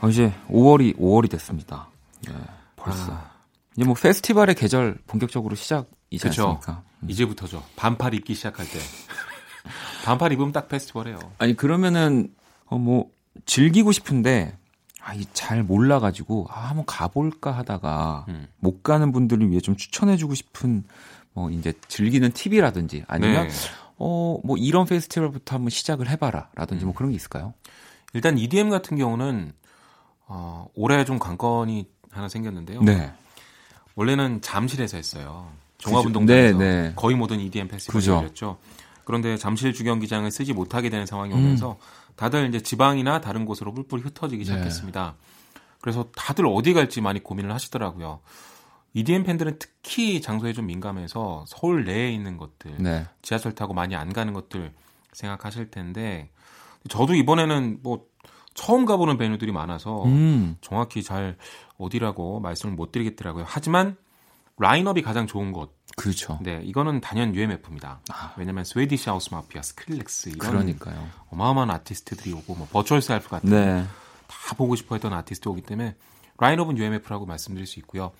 어, 0.00 0.08
이제 0.08 0.32
5월이 0.48 0.96
5월이 0.98 1.30
됐습니다. 1.30 1.88
네, 2.26 2.32
벌써 2.74 3.12
아. 3.12 3.30
이제 3.76 3.84
뭐 3.84 3.94
페스티벌의 3.94 4.54
계절 4.54 4.96
본격적으로 5.06 5.54
시작이지 5.56 5.95
않습니까? 6.12 6.82
음. 7.02 7.10
이제부터죠. 7.10 7.62
반팔 7.76 8.14
입기 8.14 8.34
시작할 8.34 8.66
때. 8.68 8.78
반팔 10.04 10.32
입으면 10.32 10.52
딱 10.52 10.68
페스티벌이에요. 10.68 11.18
아니 11.38 11.54
그러면은 11.56 12.32
어 12.66 12.78
뭐 12.78 13.10
즐기고 13.44 13.92
싶은데 13.92 14.56
아, 15.00 15.14
이잘 15.14 15.62
몰라 15.62 16.00
가지고 16.00 16.46
아, 16.50 16.68
한번 16.68 16.84
가 16.86 17.06
볼까 17.08 17.52
하다가 17.52 18.24
음. 18.28 18.48
못 18.58 18.82
가는 18.82 19.12
분들을 19.12 19.48
위해 19.50 19.60
좀 19.60 19.76
추천해 19.76 20.16
주고 20.16 20.34
싶은 20.34 20.84
뭐 21.32 21.50
이제 21.50 21.72
즐기는 21.86 22.28
팁이라든지 22.32 23.04
아니면 23.06 23.48
네. 23.48 23.54
어뭐 23.98 24.56
이런 24.58 24.86
페스티벌부터 24.86 25.54
한번 25.56 25.70
시작을 25.70 26.08
해 26.08 26.16
봐라라든지 26.16 26.84
음. 26.84 26.86
뭐 26.86 26.94
그런 26.94 27.10
게 27.10 27.16
있을까요? 27.16 27.54
일단 28.14 28.38
EDM 28.38 28.70
같은 28.70 28.96
경우는 28.96 29.52
어, 30.26 30.66
올해 30.74 31.04
좀 31.04 31.18
관건이 31.18 31.86
하나 32.10 32.28
생겼는데요. 32.28 32.82
네, 32.82 33.12
원래는 33.94 34.40
잠실에서 34.40 34.96
했어요. 34.96 35.50
종합운동장에서 35.78 36.58
네, 36.58 36.82
네. 36.82 36.92
거의 36.96 37.16
모든 37.16 37.40
EDM 37.40 37.68
페스티벌이. 37.68 38.06
열렸죠. 38.06 38.58
그런데 39.04 39.36
잠실 39.36 39.72
주경기장을 39.72 40.28
쓰지 40.30 40.52
못하게 40.52 40.90
되는 40.90 41.06
상황이 41.06 41.32
음. 41.32 41.38
오면서 41.38 41.78
다들 42.16 42.48
이제 42.48 42.60
지방이나 42.60 43.20
다른 43.20 43.44
곳으로 43.44 43.72
뿔뿔이 43.72 44.02
흩어지기 44.02 44.44
네. 44.44 44.44
시작했습니다. 44.44 45.14
그래서 45.80 46.08
다들 46.16 46.46
어디 46.46 46.72
갈지 46.72 47.00
많이 47.00 47.22
고민을 47.22 47.52
하시더라고요. 47.52 48.20
EDM 48.94 49.24
팬들은 49.24 49.58
특히 49.58 50.20
장소에 50.22 50.54
좀 50.54 50.66
민감해서 50.66 51.44
서울 51.46 51.84
내에 51.84 52.10
있는 52.10 52.38
것들, 52.38 52.76
네. 52.78 53.06
지하철 53.20 53.54
타고 53.54 53.74
많이 53.74 53.94
안 53.94 54.12
가는 54.12 54.32
것들 54.32 54.72
생각하실 55.12 55.70
텐데 55.70 56.30
저도 56.88 57.14
이번에는 57.14 57.80
뭐 57.82 58.06
처음 58.54 58.86
가보는 58.86 59.18
venue들이 59.18 59.52
많아서 59.52 60.04
음. 60.06 60.56
정확히 60.62 61.02
잘 61.02 61.36
어디라고 61.78 62.40
말씀을 62.40 62.74
못 62.74 62.90
드리겠더라고요. 62.90 63.44
하지만 63.46 63.96
라인업이 64.58 65.02
가장 65.02 65.26
좋은 65.26 65.52
곳. 65.52 65.76
그렇죠. 65.96 66.38
네, 66.42 66.60
이거는 66.62 67.00
단연 67.00 67.34
UMF입니다. 67.34 68.00
왜냐면 68.36 68.64
Swedish 68.64 69.08
House 69.08 69.32
Mafia, 69.32 69.62
Skrillex 69.62 70.30
이런 70.30 70.38
그러니까요. 70.38 71.08
어마어마한 71.30 71.70
아티스트들이 71.70 72.32
오고 72.32 72.54
뭐 72.54 72.68
Virtual 72.70 73.00
Self 73.00 73.28
같은 73.28 73.48
네. 73.48 73.84
다 74.26 74.54
보고 74.56 74.76
싶어 74.76 74.94
했던 74.94 75.12
아티스트 75.12 75.48
오기 75.48 75.62
때문에 75.62 75.96
라인업은 76.38 76.76
UMF라고 76.76 77.24
말씀드릴 77.26 77.66
수 77.66 77.78
있고요. 77.80 78.12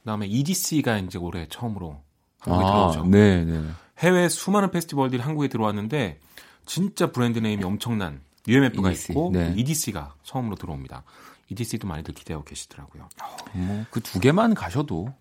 그다음에 0.00 0.26
EDC가 0.26 0.98
이제 0.98 1.18
올해 1.18 1.46
처음으로 1.48 2.00
한국에 2.40 2.64
들어오죠. 2.64 3.04
네, 3.06 3.44
네. 3.44 3.62
해외 3.98 4.28
수많은 4.28 4.70
페스티벌들이 4.70 5.20
한국에 5.20 5.48
들어왔는데 5.48 6.20
진짜 6.64 7.10
브랜드 7.10 7.38
네임이 7.40 7.64
엄청난 7.64 8.22
UMF가 8.46 8.90
EDC, 8.90 9.12
있고 9.12 9.30
네. 9.32 9.52
EDC가 9.56 10.14
처음으로 10.22 10.56
들어옵니다. 10.56 11.02
EDC도 11.50 11.86
많이들 11.88 12.14
기대하고 12.14 12.44
계시더라고요. 12.44 13.08
뭐그 13.52 14.00
두 14.00 14.20
개만 14.20 14.54
가셔도 14.54 15.12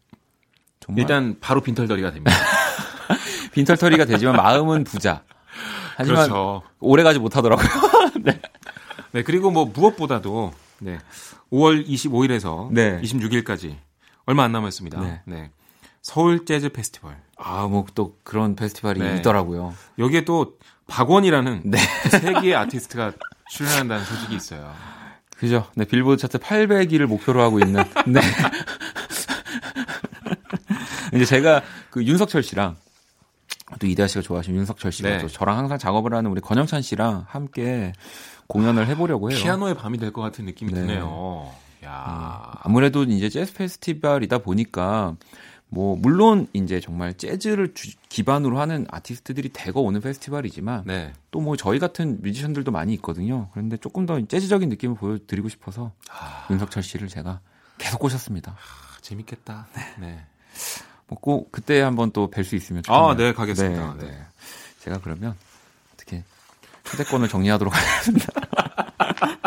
정말 0.88 1.00
일단 1.02 1.36
바로 1.40 1.62
빈털터리가 1.62 2.12
됩니다. 2.12 2.36
빈털터리가 3.54 4.06
되지만 4.06 4.36
마음은 4.36 4.84
부자. 4.84 5.24
하지만 5.96 6.28
그렇죠. 6.28 6.62
오래 6.80 7.04
가지 7.04 7.20
못하더라고요. 7.20 7.68
네, 9.12 9.24
그리고 9.24 9.52
뭐 9.52 9.66
무엇보다도 9.66 10.54
네. 10.80 11.00
5월 11.52 11.88
25일에서 11.88 12.72
네. 12.72 13.02
26일까지 13.02 13.76
얼마 14.26 14.44
안 14.44 14.52
남았습니다. 14.52 15.00
네. 15.02 15.22
네. 15.26 15.52
서울 16.02 16.46
재즈 16.46 16.70
페스티벌. 16.70 17.18
아, 17.38 17.68
뭐 17.68 17.86
또 17.96 18.16
그런 18.24 18.56
페스티벌이 18.56 19.00
네. 19.00 19.18
있더라고요. 19.18 19.74
여기에 20.00 20.22
또 20.26 20.58
박원이라는 20.88 21.62
네. 21.66 21.78
세계의 22.10 22.56
아티스트가 22.56 23.14
출연한다는 23.52 24.04
소식이 24.06 24.36
있어요. 24.36 24.74
그죠? 25.38 25.68
네, 25.76 25.86
빌보드 25.86 26.20
차트 26.22 26.40
800위를 26.40 27.06
목표로 27.06 27.42
하고 27.42 27.60
있는. 27.60 27.84
네. 28.08 28.20
이제 31.14 31.26
제가 31.26 31.62
그 31.90 32.04
윤석철 32.04 32.44
씨랑 32.44 32.76
또 33.80 33.88
이대하 33.88 34.08
씨가 34.08 34.22
좋아하시는 34.22 34.58
윤석철 34.60 34.92
씨가 34.92 35.10
네. 35.10 35.18
또 35.20 35.28
저랑 35.28 35.58
항상 35.58 35.78
작업을 35.78 36.14
하는 36.14 36.30
우리 36.32 36.42
권영찬 36.42 36.82
씨랑 36.82 37.26
함께 37.28 37.94
공연을 38.48 38.88
해보려고 38.88 39.30
해요. 39.32 39.40
피아노의 39.40 39.76
밤이 39.76 39.98
될 39.98 40.12
것 40.14 40.22
같은 40.22 40.46
느낌이 40.46 40.72
네. 40.74 40.82
드네요. 40.82 41.52
야. 41.86 42.54
아무래도 42.62 43.04
이제 43.04 43.30
재즈 43.30 43.54
페스티벌이다 43.54 44.40
보니까 44.40 45.16
뭐 45.70 45.98
물론 45.98 46.48
이제 46.54 46.80
정말 46.80 47.14
재즈를 47.14 47.74
주- 47.74 47.92
기반으로 48.08 48.58
하는 48.60 48.88
아티스트들이 48.90 49.50
대거 49.50 49.82
오는 49.82 50.00
페스티벌이지만 50.00 50.84
네. 50.86 51.12
또뭐 51.32 51.58
저희 51.58 51.78
같은 51.78 52.22
뮤지션들도 52.22 52.72
많이 52.72 52.94
있거든요. 52.96 53.50
그런데 53.52 53.76
조금 53.76 54.06
더 54.06 54.20
재즈적인 54.26 54.70
느낌을 54.70 54.96
보여드리고 54.96 55.50
싶어서 55.50 55.92
아, 56.10 56.48
윤석철 56.50 56.84
씨를 56.84 57.10
제가 57.10 57.42
계속 57.78 58.00
꼬셨습니다. 58.00 58.56
재밌겠다. 59.02 59.68
네. 60.00 60.26
뭐꼭 61.08 61.52
그때 61.52 61.82
한번 61.82 62.12
또 62.12 62.30
뵐 62.30 62.44
수 62.44 62.56
있으면 62.56 62.84
좋겠네요. 62.84 63.08
아, 63.10 63.16
네, 63.16 63.34
가겠습니다. 63.34 63.96
네, 64.00 64.06
네. 64.06 64.12
네. 64.12 64.18
제가 64.80 65.00
그러면 65.04 65.36
어떻게 65.94 66.24
초대권을 66.84 67.28
정리하도록 67.30 67.74
하겠습니다. 67.76 68.28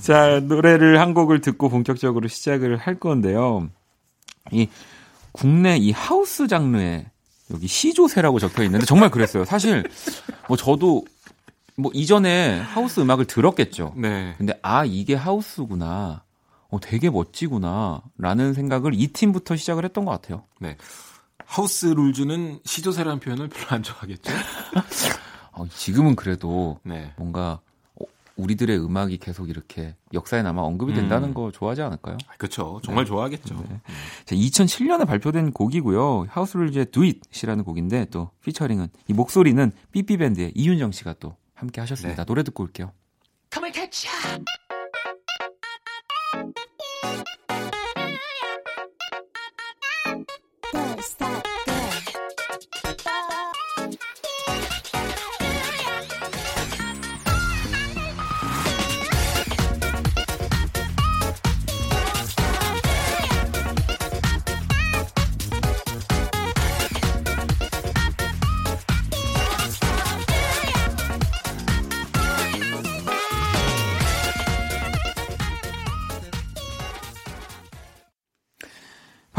자, 0.00 0.40
노래를 0.40 1.00
한 1.00 1.14
곡을 1.14 1.40
듣고 1.40 1.68
본격적으로 1.68 2.28
시작을 2.28 2.76
할 2.76 2.98
건데요. 2.98 3.68
이 4.50 4.68
국내 5.30 5.76
이 5.76 5.92
하우스 5.92 6.48
장르에 6.48 7.06
여기 7.52 7.66
시조세라고 7.66 8.38
적혀 8.38 8.62
있는데 8.64 8.84
정말 8.86 9.10
그랬어요. 9.10 9.44
사실 9.44 9.84
뭐 10.48 10.56
저도 10.56 11.04
뭐 11.76 11.90
이전에 11.94 12.58
하우스 12.60 13.00
음악을 13.00 13.26
들었겠죠. 13.26 13.94
네. 13.96 14.34
근데 14.38 14.58
아 14.62 14.84
이게 14.84 15.14
하우스구나. 15.14 16.22
어 16.72 16.80
되게 16.80 17.10
멋지구나라는 17.10 18.54
생각을 18.54 18.94
이 18.94 19.08
팀부터 19.08 19.56
시작을 19.56 19.84
했던 19.84 20.06
것 20.06 20.10
같아요. 20.12 20.44
네. 20.58 20.78
하우스 21.44 21.86
룰즈는 21.86 22.60
시조세라는 22.64 23.20
표현을 23.20 23.48
별로 23.48 23.66
안 23.68 23.82
좋아하겠죠? 23.82 24.32
어, 25.52 25.68
지금은 25.68 26.16
그래도 26.16 26.80
네. 26.82 27.12
뭔가 27.18 27.60
어, 28.00 28.06
우리들의 28.36 28.82
음악이 28.82 29.18
계속 29.18 29.50
이렇게 29.50 29.94
역사에 30.14 30.40
남아 30.42 30.62
언급이 30.62 30.94
된다는 30.94 31.28
음. 31.28 31.34
거 31.34 31.52
좋아하지 31.52 31.82
않을까요? 31.82 32.16
그렇죠. 32.38 32.80
정말 32.82 33.04
좋아하겠죠. 33.04 33.54
네. 33.68 33.80
자, 34.24 34.34
2007년에 34.34 35.06
발표된 35.06 35.52
곡이고요. 35.52 36.28
하우스룰즈의 36.30 36.86
Do 36.86 37.02
It이라는 37.02 37.64
곡인데 37.64 38.06
또 38.06 38.30
피처링은 38.46 38.88
이 39.08 39.12
목소리는 39.12 39.72
삐삐 39.90 40.16
밴드의 40.16 40.52
이윤정 40.54 40.92
씨가 40.92 41.16
또 41.20 41.36
함께 41.52 41.82
하셨습니다. 41.82 42.22
네. 42.22 42.26
노래 42.26 42.42
듣고 42.42 42.62
올게요. 42.62 42.92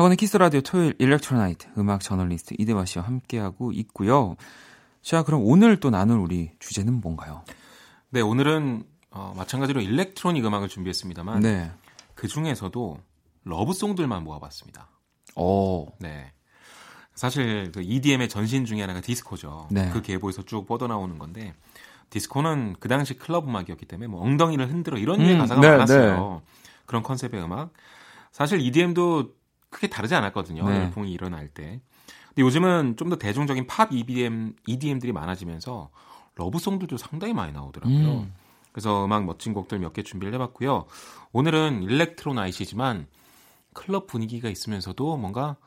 박원의 0.04 0.18
Kiss 0.18 0.36
the 0.36 0.45
Radio 0.45 0.60
토요일 0.60 0.96
Electro 1.00 1.39
Night 1.39 1.68
음악 1.78 2.02
저널리스트 2.02 2.56
이대화 2.58 2.84
씨와 2.84 3.06
함께하고 3.06 3.72
있고요. 3.72 4.36
자, 5.02 5.24
그럼 5.24 5.44
오늘 5.46 5.80
또 5.80 5.92
나눌 5.92 6.20
우리 6.20 6.52
주제는 6.60 7.00
뭔가요? 7.00 7.46
네, 8.10 8.20
오늘은 8.20 8.84
어, 9.12 9.34
마찬가지로 9.38 9.80
electronic 9.80 10.46
음악을 10.46 10.68
준비했습니다만 10.68 11.40
네. 11.40 11.72
그 12.16 12.28
중에서도 12.28 12.98
love 13.46 13.67
song들만 13.67 14.26
모아봤습니다. 14.26 14.90
어, 15.38 15.86
네. 16.00 16.34
사실 17.16 17.72
그 17.72 17.82
EDM의 17.82 18.28
전신 18.28 18.66
중에 18.66 18.82
하나가 18.82 19.00
디스코죠. 19.00 19.70
네. 19.72 19.90
그 19.94 20.02
계보에서 20.02 20.44
쭉 20.44 20.66
뻗어나오는 20.66 21.18
건데 21.18 21.54
디스코는 22.10 22.76
그 22.82 22.90
당시 22.90 23.14
클럽 23.14 23.48
음악이었기 23.48 23.86
때문에 23.86 24.08
뭐 24.08 24.22
엉덩이를 24.22 24.70
흔들어 24.70 24.98
이런 24.98 25.20
류의 25.20 25.36
음, 25.36 25.38
가사가 25.40 25.62
네, 25.62 25.70
많았어요. 25.70 26.42
그런 26.86 27.04
컨셉의 27.04 27.42
음악. 27.42 27.72
사실 28.34 28.60
EDM도 28.60 29.43
크게 29.74 29.88
다르지 29.88 30.16
않았거든요. 30.16 30.68
네. 30.70 30.76
열풍이 30.78 31.12
일어날 31.12 31.48
때. 31.50 31.82
근데 32.30 32.42
요즘은 32.42 32.96
좀 32.98 33.10
더 33.10 33.18
대중적인 33.18 33.68
팝 33.68 33.92
EDM, 33.92 34.56
EDM들이 34.66 35.12
많아지면서 35.12 35.90
러브송들도 36.36 36.98
상당히 36.98 37.34
많이 37.34 37.52
나오더라고요. 37.52 38.12
음. 38.22 38.34
그래서 38.72 39.06
음악 39.06 39.26
멋진 39.26 39.54
곡들 39.54 39.78
몇 39.80 39.94
개 39.94 40.02
준비를 40.02 40.34
해봤고요. 40.36 40.86
오늘은 41.32 41.84
일렉트로 41.84 42.34
나이시지만 42.34 43.08
클럽 43.74 44.08
분위기가 44.08 44.50
있으면서도 44.50 45.18
뭔가 45.18 45.58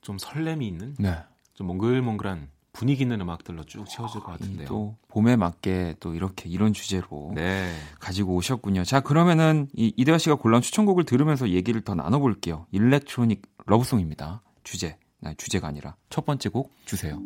좀 0.00 0.16
설렘이 0.18 0.66
있는 0.66 0.94
네. 0.98 1.18
좀 1.54 1.66
몽글몽글한 1.66 2.48
분위기 2.72 3.02
있는 3.02 3.20
음악들로 3.20 3.64
쭉 3.64 3.84
채워질 3.88 4.20
것이 4.20 4.38
같은데요. 4.38 4.68
또 4.68 4.96
봄에 5.08 5.36
맞게 5.36 5.96
또 6.00 6.14
이렇게 6.14 6.48
이런 6.48 6.72
주제로 6.72 7.32
네. 7.34 7.72
가지고 7.98 8.34
오셨군요. 8.34 8.84
자, 8.84 9.00
그러면은 9.00 9.68
이 9.74 9.92
이대화 9.96 10.18
씨가 10.18 10.36
골라온 10.36 10.62
추천곡을 10.62 11.04
들으면서 11.04 11.50
얘기를 11.50 11.80
더 11.80 11.94
나눠볼게요. 11.94 12.66
일렉트로닉 12.70 13.42
러브송입니다. 13.66 14.42
주제, 14.62 14.96
나 15.20 15.34
주제가 15.34 15.68
아니라 15.68 15.96
첫 16.08 16.24
번째 16.24 16.48
곡 16.48 16.70
주세요. 16.84 17.20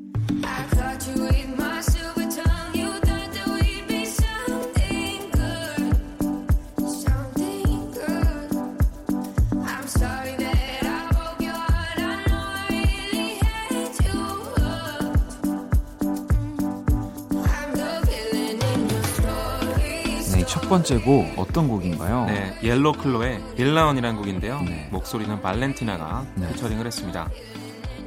번째 20.75 20.99
곡 21.03 21.33
어떤 21.37 21.69
곡인가요? 21.69 22.25
네, 22.25 22.59
Yellow 22.65 22.91
Claw의 22.95 23.41
Villain이라는 23.55 24.17
곡인데요. 24.17 24.61
네. 24.63 24.89
목소리는 24.91 25.41
Valentina가 25.41 26.27
네. 26.35 26.49
피처링을 26.49 26.85
했습니다. 26.85 27.31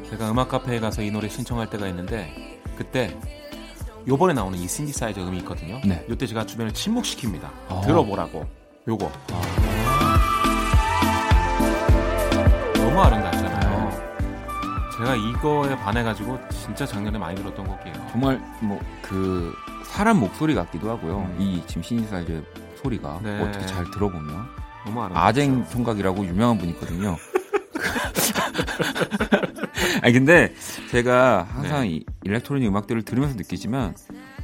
제가 0.10 0.30
음악 0.30 0.50
카페에 0.50 0.82
가서 0.82 1.02
이 1.02 1.10
노래 1.10 1.30
신청할 1.30 1.70
때가 1.70 1.88
있는데 1.88 2.60
그때 2.76 3.18
요번에 4.06 4.34
나오는 4.34 4.60
이 4.60 4.68
신디사이저 4.68 5.22
음이 5.22 5.38
있거든요. 5.38 5.80
네. 5.86 6.06
요때 6.10 6.28
제가 6.28 6.46
주변을 6.46 6.74
침묵시킵니다. 6.74 7.50
어. 7.70 7.84
들어보라고. 7.86 8.46
요거. 8.86 9.12
너무 12.74 13.02
아름답잖아요. 13.02 13.27
제가 14.98 15.16
이거에 15.16 15.76
반해가지고 15.78 16.40
진짜 16.50 16.86
작년에 16.86 17.18
많이 17.18 17.36
들었던 17.36 17.66
곡이에요. 17.66 18.08
정말 18.12 18.42
뭐 18.62 18.80
그 19.08 19.54
사람 19.86 20.20
목소리 20.20 20.54
같기도 20.54 20.90
하고요. 20.90 21.20
음. 21.20 21.36
이 21.40 21.64
지금 21.66 21.82
신디사이저 21.82 22.44
소리가 22.76 23.22
네. 23.24 23.42
어떻게 23.42 23.66
잘 23.66 23.90
들어보면 23.90 24.46
너무 24.86 25.02
아름답죠. 25.02 25.26
아쟁 25.28 25.66
총각이라고 25.70 26.26
유명한 26.26 26.58
분이 26.58 26.74
있거든요. 26.74 27.16
아니 30.02 30.14
근데 30.14 30.54
제가 30.92 31.48
항상 31.50 31.82
네. 31.82 31.88
이 31.90 32.06
electronic 32.24 32.68
음악들을 32.68 33.04
들으면서 33.04 33.36
느끼지만 33.38 33.96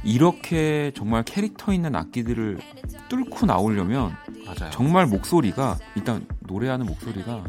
이렇게 0.02 0.92
정말 0.96 1.22
캐릭터 1.22 1.72
있는 1.72 1.94
악기들을 1.94 2.58
뚫고 3.08 3.46
나오려면 3.46 4.14
맞아요. 4.46 4.70
정말 4.70 5.06
목소리가 5.06 5.78
일단 5.94 6.26
노래하는 6.40 6.86
목소리가 6.86 7.44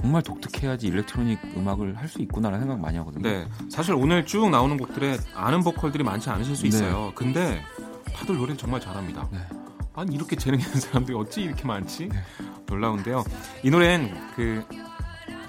정말 0.00 0.22
독특해야지 0.22 0.86
electronic 0.88 1.38
음악을 1.56 1.96
할 1.96 2.08
수 2.08 2.20
있구나라는 2.22 2.64
생각 2.66 2.80
많이 2.80 2.98
하거든요. 2.98 3.22
네, 3.28 3.46
사실 3.70 3.94
오늘 3.94 4.26
쭉 4.26 4.50
나오는 4.50 4.76
곡들에 4.76 5.16
아는 5.34 5.62
보컬들이 5.62 6.02
많지 6.02 6.28
않으실 6.30 6.56
수 6.56 6.62
네. 6.62 6.68
있어요. 6.68 7.12
근데 7.14 7.62
다들 8.14 8.36
노래를 8.36 8.56
정말 8.56 8.80
잘합니다. 8.80 9.28
네. 9.30 9.38
아니 9.94 10.14
이렇게 10.16 10.34
재능 10.34 10.58
있는 10.58 10.74
사람들이 10.80 11.16
어찌 11.16 11.42
이렇게 11.42 11.64
많지? 11.66 12.08
놀라운데요. 12.66 13.22
이 13.62 13.70
노래는 13.70 14.12
그 14.34 14.64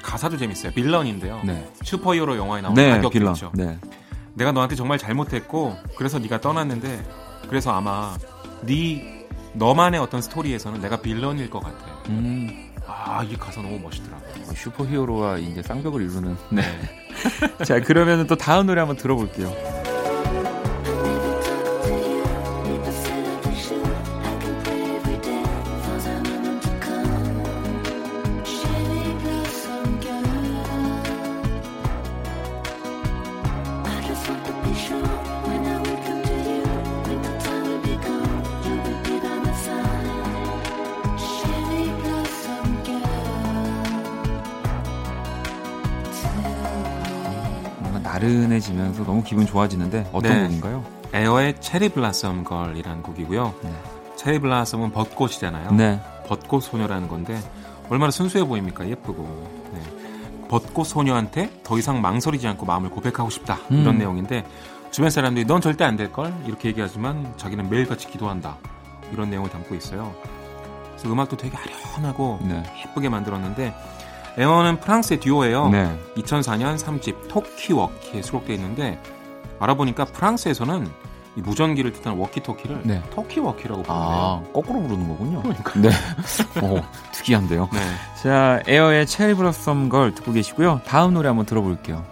가사도 0.04 0.38
재밌어요. 0.38 0.72
빌런인데요. 0.74 1.42
네. 1.44 1.68
슈퍼히어로 1.84 2.38
영화에 2.38 2.62
나오는 2.62 2.76
네, 2.84 2.92
악역 2.92 3.12
빌런. 3.14 3.34
있죠. 3.34 3.52
네. 3.56 3.80
내가 4.36 4.52
너한테 4.52 4.76
정말 4.76 4.98
잘못했고 4.98 5.76
그래서 5.98 6.20
네가 6.20 6.42
떠났는데 6.42 7.04
그래서 7.50 7.72
아마 7.72 8.16
네 8.62 9.28
너만의 9.54 10.00
어떤 10.00 10.22
스토리에서는 10.22 10.80
내가 10.82 11.02
빌런일 11.02 11.50
것 11.50 11.60
같아. 11.60 11.86
음, 12.10 12.71
아, 12.94 13.24
이 13.24 13.36
가사 13.36 13.62
너무 13.62 13.80
멋있더라고요. 13.80 14.30
어, 14.50 14.54
슈퍼히어로와 14.54 15.38
이제 15.38 15.62
쌍벽을 15.62 16.02
이루는. 16.02 16.38
네. 16.52 16.62
자, 17.66 17.80
그러면 17.80 18.28
또 18.28 18.36
다음 18.36 18.68
노래 18.68 18.80
한번 18.80 18.98
들어볼게요. 18.98 19.81
나른해지면서 48.22 49.04
너무 49.06 49.24
기분 49.24 49.46
좋아지는데 49.46 50.10
어떤 50.14 50.32
네. 50.34 50.44
곡인가요? 50.48 50.84
Air의 51.14 51.60
Cherry 51.60 51.90
Blossom 51.90 52.44
Girl이라는 52.44 53.04
곡이고요. 53.04 53.54
네. 53.64 53.74
cherry 54.16 54.40
blossom은 54.40 54.92
벚꽃이잖아요. 54.92 55.72
네. 55.72 56.00
벚꽃 56.28 56.64
소녀라는 56.64 57.08
건데 57.08 57.40
얼마나 57.90 58.12
순수해 58.12 58.44
보입니까? 58.46 58.88
예쁘고. 58.88 59.24
네. 59.74 59.82
벚꽃 60.48 60.86
소녀한테 60.88 61.50
더 61.64 61.78
이상 61.78 62.02
망설이지 62.02 62.48
않고 62.48 62.66
마음을 62.66 62.90
고백하고 62.90 63.30
싶다. 63.30 63.56
음. 63.72 63.82
이런 63.82 63.98
내용인데 63.98 64.46
주변 64.92 65.10
사람들이 65.10 65.46
넌 65.46 65.62
절대 65.62 65.84
안 65.84 65.96
될 65.98 66.12
걸 66.12 66.34
이렇게 66.46 66.70
얘기하지만 66.70 67.34
자기는 67.38 67.70
매일같이 67.70 68.08
기도한다. 68.10 68.58
이런 69.12 69.30
내용을 69.30 69.50
담고 69.50 69.76
있어요. 69.76 70.14
그래서 70.92 71.12
음악도 71.12 71.36
되게 71.38 71.56
아련하고 71.58 72.40
네. 72.44 72.64
예쁘게 72.86 73.10
만들었는데 73.10 73.74
에어는 74.38 74.80
프랑스의 74.80 75.20
듀오예요. 75.20 75.70
네. 75.70 76.00
2004년 76.17 76.78
3집 76.78 77.28
토키워키에 77.28 78.22
수록되어 78.22 78.56
있는데 78.56 79.02
알아보니까 79.60 80.06
프랑스에서는 80.06 80.88
이 81.38 81.41
무전기를 81.41 81.94
뜻하는 81.94 82.17
워키토키를 82.17 82.82
네. 82.84 83.02
토키워키라고 83.12 83.84
부르네요. 83.84 84.04
아, 84.04 84.41
거꾸로 84.54 84.82
부르는 84.82 85.08
거군요. 85.08 85.44
네. 85.76 85.89
어, 86.62 86.84
특이한데요. 87.13 87.70
네. 87.72 87.80
자, 88.22 88.62
Air의 88.68 89.06
Cherry 89.08 89.34
Blossom 89.36 89.88
Girl 89.90 90.14
듣고 90.13 90.34
계시고요. 90.34 90.82
다음 90.86 91.13
노래 91.13 91.28
한번 91.28 91.46
들어볼게요. 91.46 92.04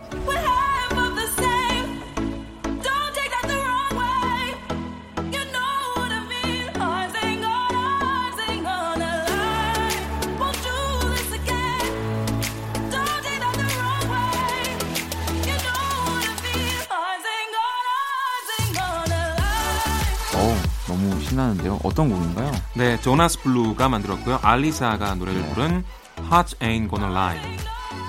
어떤 21.99 22.09
곡인가요? 22.09 22.51
네, 22.75 22.99
Jonas 23.02 23.41
Blue가 23.41 23.89
만들었고요. 23.89 24.39
Arlissa가 24.41 25.15
노래를 25.15 25.41
네. 25.41 25.49
부른 25.49 25.83
Hearts 26.32 26.56
Ain't 26.59 26.89
Gonna 26.89 27.12
Lie. 27.12 27.57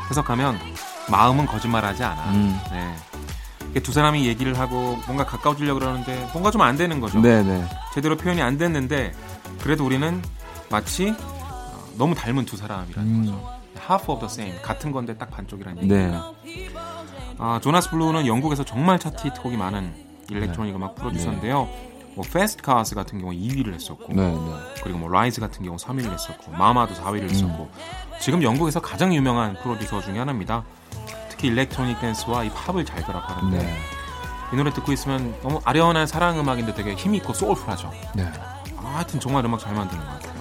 해석하면 0.08 0.58
마음은 1.10 1.46
거짓말하지 1.46 2.04
않아. 2.04 2.22
음. 2.30 2.60
네. 2.70 3.80
두 3.80 3.92
사람이 3.92 4.26
얘기를 4.28 4.56
하고 4.58 4.96
뭔가 5.06 5.24
가까워지려고 5.26 5.80
그러는데 5.80 6.28
뭔가 6.32 6.52
좀 6.52 6.60
안 6.62 6.76
되는 6.76 7.00
거죠. 7.00 7.20
네네. 7.20 7.64
제대로 7.92 8.16
표현이 8.16 8.40
안 8.40 8.58
됐는데 8.58 9.12
그래도 9.60 9.84
우리는 9.84 10.22
마치 10.70 11.10
어, 11.18 11.84
너무 11.98 12.14
닮은 12.14 12.44
두 12.46 12.56
사람이라는 12.56 13.10
음. 13.10 13.24
거죠. 13.26 13.60
Half 13.88 14.12
of 14.12 14.20
the 14.20 14.32
same. 14.32 14.62
같은 14.62 14.92
건데 14.92 15.16
딱 15.16 15.30
반쪽이라는 15.30 15.88
네. 15.88 15.94
얘기예요. 15.94 16.34
아, 17.38 17.58
Jonas 17.60 17.90
Blue는 17.90 18.26
영국에서 18.28 18.64
정말 18.64 19.00
차트 19.00 19.26
히트곡이 19.26 19.56
많은 19.56 19.92
electronic 20.28 20.76
음악 20.76 20.94
프로듀서인데요. 20.94 21.68
뭐 22.14 22.24
Fast 22.30 22.62
Car 22.62 22.94
같은 22.94 23.20
경우 23.20 23.32
2위를 23.32 23.74
했었고 23.74 24.12
네, 24.12 24.22
네. 24.22 24.54
그리고 24.82 24.98
뭐 24.98 25.08
Rise 25.08 25.40
같은 25.40 25.64
경우 25.64 25.76
3위를 25.76 26.12
했었고 26.12 26.52
Mama도 26.52 26.94
4위를 26.94 27.30
했었고 27.30 27.70
지금 28.20 28.42
영국에서 28.42 28.80
가장 28.80 29.14
유명한 29.14 29.54
프로듀서 29.62 30.00
중에 30.00 30.18
하나입니다. 30.18 30.64
특히 31.28 31.48
electronic 31.48 32.00
댄스와 32.00 32.44
이 32.44 32.50
팝을 32.50 32.84
잘 32.84 33.02
결합하는데 33.02 33.58
네. 33.58 33.76
이 34.52 34.56
노래 34.56 34.72
듣고 34.72 34.92
있으면 34.92 35.34
너무 35.42 35.60
아련한 35.64 36.06
사랑 36.06 36.38
음악인데 36.38 36.74
되게 36.74 36.94
힘 36.94 37.14
있고 37.14 37.32
soulful하죠. 37.32 37.90
네. 38.14 38.30
아, 38.76 38.94
하여튼 38.96 39.20
정말 39.20 39.44
음악 39.44 39.60
잘 39.60 39.74
만드는 39.74 40.04
것 40.04 40.12
같아요. 40.12 40.40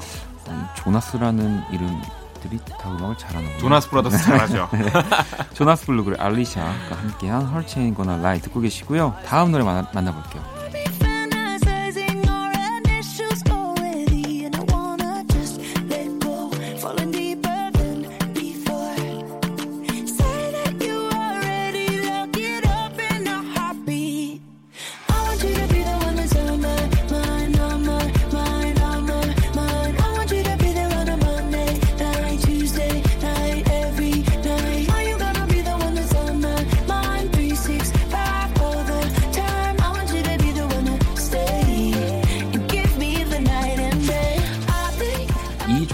음, 0.49 0.67
Jonas라는 0.75 1.63
이름 1.71 2.01
들이 2.41 2.58
다 2.58 2.89
음악을 2.89 3.17
잘하는 3.17 3.45
거예요. 3.45 3.60
Jonas 3.60 3.89
Brothers 3.89 4.17
잘하죠. 4.23 4.69
조나스 5.53 5.86
블루 5.86 6.03
그리고 6.05 6.21
알리샤가 6.23 6.95
함께한 6.95 7.45
헐체인 7.45 7.93
거나 7.93 8.17
라이 8.17 8.39
듣고 8.39 8.62
계시고요. 8.62 9.15
다음 9.25 9.51
노래 9.51 9.63
만나, 9.63 9.88
만나볼게요. 9.93 10.43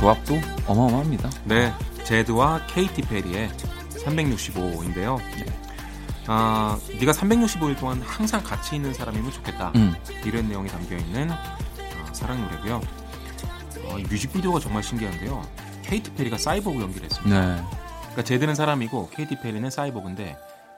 조합도 0.05 0.39
어마어마합니다. 0.67 1.31
네, 1.45 1.73
제드와 2.03 2.61
케이티 2.67 3.01
페리의 3.01 3.49
365인데요. 3.89 5.19
아, 6.27 6.77
네가 6.99 7.11
365일 7.11 7.79
동안 7.79 7.99
항상 8.03 8.43
같이 8.43 8.75
있는 8.75 8.93
사람이면 8.93 9.31
좋겠다. 9.31 9.71
음. 9.75 9.95
이런 10.23 10.47
내용이 10.47 10.69
담겨 10.69 10.95
있는 10.95 11.31
아, 11.31 11.57
사랑 12.13 12.39
노래고요. 12.39 12.81
어, 13.85 13.97
이 13.97 14.03
뮤직비디오가 14.03 14.59
정말 14.59 14.83
신기한데요. 14.83 15.41
케이티 15.81 16.11
페리가 16.11 16.37
사이보그 16.37 16.79
연기를 16.81 17.05
했습니다. 17.05 17.55
네. 17.55 17.63
그러니까 18.01 18.23
제드는 18.23 18.53
사람이고 18.53 19.09
케이티 19.09 19.39
페리는 19.39 19.67
사이보그인데 19.71 20.37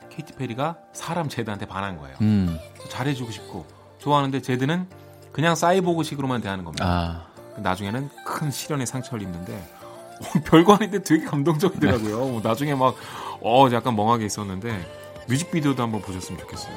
케이티 0.10 0.36
페리가 0.36 0.78
사람 0.94 1.28
제드한테 1.28 1.66
반한 1.66 1.98
거예요. 1.98 2.16
음. 2.22 2.58
잘해주고 2.90 3.32
싶고 3.32 3.66
좋아하는데 4.00 4.42
제드는 4.42 4.88
그냥 5.34 5.56
사이보그식으로만 5.56 6.40
대하는 6.40 6.64
겁니다. 6.64 6.86
아. 6.88 7.37
나중에는 7.58 8.10
큰 8.26 8.52
시련의 8.52 8.88
상처를 8.88 9.24
입는데 9.24 9.54
어, 9.54 10.40
별거 10.46 10.76
아닌데 10.76 11.02
되게 11.02 11.26
감동적이더라고요. 11.26 12.18
뭐 12.28 12.42
나중에 12.44 12.76
막 12.76 12.96
어, 13.42 13.68
약간 13.72 13.96
멍하게 13.96 14.26
있었는데 14.26 14.86
뮤직비디오도 15.28 15.82
한번 15.84 16.02
보셨으면 16.02 16.40
좋겠어요. 16.42 16.74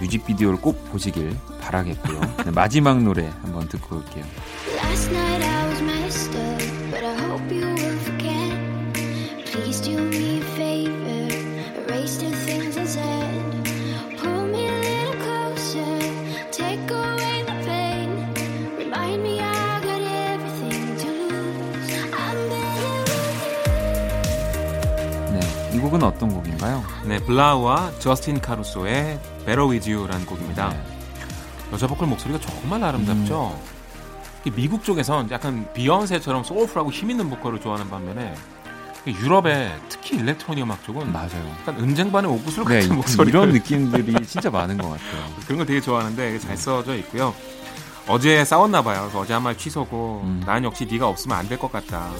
뮤직비디오를 0.00 0.60
꼭 0.60 0.84
보시길 0.90 1.36
바라겠고요. 1.60 2.20
네, 2.44 2.50
마지막 2.52 3.02
노래 3.02 3.26
한번 3.42 3.68
듣고 3.68 3.96
올게요. 3.96 4.24
곡은 25.90 26.02
어떤 26.04 26.32
곡인가요? 26.32 26.84
네, 27.04 27.18
블라우와 27.18 27.92
저스틴 27.98 28.40
카루소의 28.40 29.18
Better 29.44 29.68
With 29.68 29.90
You라는 29.92 30.24
곡입니다. 30.26 30.68
네. 30.70 30.82
여자 31.72 31.86
보컬 31.86 32.08
목소리가 32.08 32.38
정말 32.40 32.82
아름답죠. 32.84 33.58
이 34.44 34.50
미국 34.50 34.84
쪽에선 34.84 35.30
약간 35.30 35.68
비욘세처럼 35.74 36.44
소울풀하고 36.44 36.90
힘 36.92 37.10
있는 37.10 37.28
보컬을 37.28 37.60
좋아하는 37.60 37.90
반면에 37.90 38.34
이 39.06 39.10
유럽의 39.12 39.72
특히 39.88 40.16
일렉트로닉 40.18 40.64
음악 40.64 40.82
쪽은 40.84 41.12
맞아요. 41.12 41.56
약간 41.60 41.76
은쟁반의 41.80 42.30
오구슬 42.30 42.64
네, 42.66 42.80
같은 42.80 42.96
목소리 42.96 43.30
이런 43.30 43.50
느낌들이 43.50 44.14
진짜 44.26 44.50
많은 44.50 44.78
것 44.78 44.90
같아요. 44.90 45.24
그런 45.46 45.58
거 45.58 45.64
되게 45.64 45.80
좋아하는데 45.80 46.38
잘 46.38 46.56
써져 46.56 46.94
있고요. 46.96 47.34
어제 48.08 48.44
싸웠나 48.44 48.82
봐요. 48.82 49.00
그래서 49.02 49.20
어제 49.20 49.32
한 49.34 49.42
말 49.42 49.56
취소고 49.56 50.22
음. 50.24 50.42
난 50.46 50.64
역시 50.64 50.86
네가 50.90 51.06
없으면 51.08 51.36
안 51.36 51.48
될 51.48 51.58
것 51.58 51.70
같다. 51.72 52.10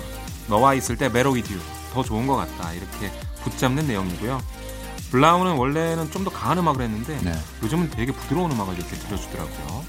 너와 0.48 0.74
있을 0.74 0.96
때 0.96 1.06
Better 1.10 1.32
With 1.34 1.52
You 1.52 1.62
더 1.92 2.02
좋은 2.02 2.26
것 2.26 2.36
같다. 2.36 2.72
이렇게 2.72 3.10
붙잡는 3.42 3.86
내용이고요. 3.86 4.40
3LAU는 5.10 5.56
원래는 5.56 6.10
좀 6.12 6.24
더 6.24 6.30
강한 6.30 6.58
음악을 6.58 6.82
했는데 6.82 7.18
네. 7.22 7.32
요즘은 7.62 7.90
되게 7.90 8.12
부드러운 8.12 8.50
음악을 8.52 8.74
이렇게 8.74 8.94
들려주더라고요. 8.96 9.84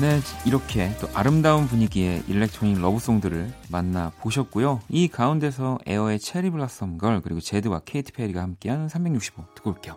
네, 0.00 0.20
이렇게 0.44 0.96
또 1.00 1.08
아름다운 1.14 1.68
분위기의 1.68 2.24
electronic 2.26 2.80
love 2.80 2.99
song들을 2.99 3.52
만나 3.68 4.10
보셨고요. 4.20 4.80
이 4.88 5.06
가운데서 5.06 5.78
Air의 5.86 6.18
Cherry 6.18 6.50
Blossom 6.50 6.98
Girl 6.98 7.20
그리고 7.20 7.40
Zedd와 7.40 7.82
Katy 7.84 8.10
Perry가 8.10 8.42
함께한 8.42 8.88
365 8.88 9.44
듣고 9.54 9.70
올게요. 9.70 9.96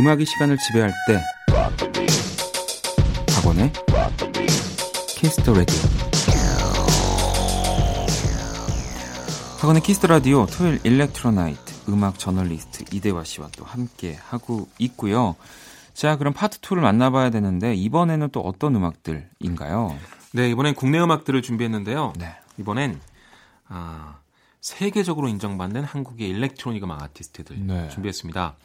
음악이 0.00 0.24
시간을 0.24 0.56
지배할 0.56 0.94
때 1.06 1.22
박원의 3.34 3.70
Kiss 5.08 5.33
the 5.33 5.52
Radio 5.52 5.76
박원의 9.60 9.82
Kiss 9.82 9.97
the 9.97 10.08
Radio 10.08 10.46
토요일 10.46 10.80
Electro 10.84 11.46
Night 11.46 11.90
음악 11.90 12.18
저널리스트 12.18 12.84
이대화 12.96 13.24
씨와 13.24 13.50
또 13.58 13.66
함께 13.66 14.14
하고 14.14 14.68
있고요. 14.78 15.36
자, 15.92 16.16
그럼 16.16 16.32
파트 16.32 16.60
2를 16.60 16.78
만나봐야 16.78 17.28
되는데 17.28 17.74
이번에는 17.74 18.30
또 18.30 18.40
어떤 18.40 18.76
음악들인가요? 18.76 19.98
네, 20.32 20.48
이번엔 20.48 20.76
국내 20.76 20.98
음악들을 20.98 21.42
준비했는데요. 21.42 22.14
네. 22.18 22.36
이번엔 22.56 22.98
아, 23.68 24.16
세계적으로 24.62 25.28
인정받는 25.28 25.84
한국의 25.84 26.26
electronic 26.30 26.84
음악 26.84 27.02
아티스트들 27.02 27.66
네. 27.66 27.90
준비했습니다. 27.90 28.56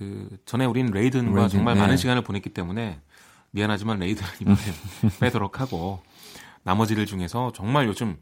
그 0.00 0.38
전에 0.46 0.64
우린 0.64 0.86
Raiden과 0.86 1.42
Raiden, 1.42 1.48
정말 1.58 1.74
네. 1.74 1.80
많은 1.82 1.98
시간을 1.98 2.22
보냈기 2.22 2.48
때문에 2.54 3.02
미안하지만 3.50 3.98
Raiden은 3.98 4.28
이번에 4.40 4.56
빼도록 5.20 5.60
하고 5.60 6.00
나머지들 6.62 7.04
중에서 7.04 7.52
정말 7.54 7.86
요즘 7.86 8.16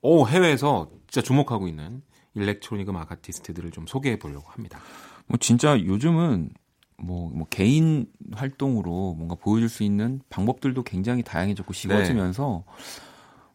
오 0.00 0.26
해외에서 0.26 0.90
진짜 1.06 1.24
주목하고 1.24 1.68
있는 1.68 2.02
electronic 2.34 2.88
음악 2.88 3.12
아티스트들을 3.12 3.70
좀 3.70 3.86
소개해 3.86 4.18
보려고 4.18 4.50
합니다. 4.50 4.80
뭐 5.28 5.38
진짜 5.38 5.78
요즘은 5.78 6.50
뭐, 6.98 7.30
뭐 7.30 7.46
개인 7.48 8.06
활동으로 8.32 9.14
뭔가 9.14 9.36
보여줄 9.36 9.68
수 9.68 9.84
있는 9.84 10.20
방법들도 10.28 10.82
굉장히 10.82 11.22
다양해졌고 11.22 11.72
쉬워지면서 11.72 12.64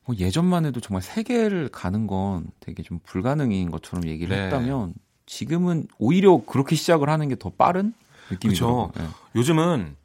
뭐 0.05 0.15
예전만 0.17 0.65
해도 0.65 0.79
정말 0.79 1.01
세계를 1.01 1.67
가는 1.67 2.07
건 2.07 2.47
되게 2.61 2.81
좀 2.81 2.99
불가능인 3.03 3.71
것처럼 3.71 4.07
얘기를 4.07 4.37
네. 4.37 4.43
했다면 4.43 4.93
지금은 5.27 5.87
오히려 5.99 6.41
그렇게 6.47 6.75
시작을 6.75 7.09
하는 7.09 7.29
게 7.29 7.35
더 7.35 7.51
빠른 7.51 7.93
느낌이죠. 8.31 8.91
그쵸. 8.93 9.07
요즘은 9.35 9.95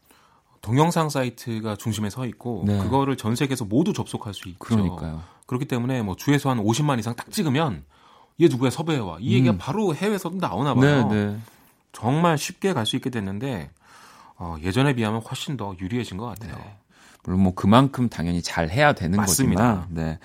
동영상 0.61 1.09
사이트가 1.09 1.77
중심에 1.77 2.11
서 2.11 2.27
있고 2.27 2.65
네. 2.67 2.79
그거를 2.79 3.17
전 3.17 3.35
세계에서 3.35 3.65
모두 3.65 3.93
접속할 3.93 4.35
수 4.35 4.49
있죠. 4.51 4.59
그러니까요. 4.59 5.23
그렇기 5.47 5.65
때문에 5.65 6.03
뭐 6.03 6.15
주에서 6.15 6.51
한 6.51 6.59
50만 6.63 6.99
이상 6.99 7.15
딱 7.17 7.31
찍으면 7.33 7.85
얘 8.41 8.49
누구야 8.49 8.71
섭외해 8.71 9.01
와. 9.01 9.17
이 9.21 9.35
얘기가 9.35 9.55
음. 9.55 9.59
바로 9.59 9.95
해외에서도 9.95 10.37
나오나 10.37 10.75
네, 10.75 10.81
봐요. 10.81 11.09
네. 11.09 11.37
정말 11.93 12.39
쉽게 12.39 12.73
갈 12.75 12.87
수 12.87 12.97
있게 12.97 13.11
됐는데 13.11 13.71
어, 14.37 14.57
예전에 14.63 14.95
비하면 14.95 15.21
훨씬 15.23 15.57
더 15.57 15.75
유리해진 15.81 16.17
것 16.17 16.27
같아요. 16.27 16.57
네. 16.57 16.77
물론 17.25 17.41
뭐 17.43 17.55
그만큼 17.55 18.09
당연히 18.09 18.43
잘 18.43 18.69
해야 18.71 18.93
되는 18.95 19.17
맞습니다. 19.17 19.63
거지만, 19.81 19.87
네. 19.95 20.19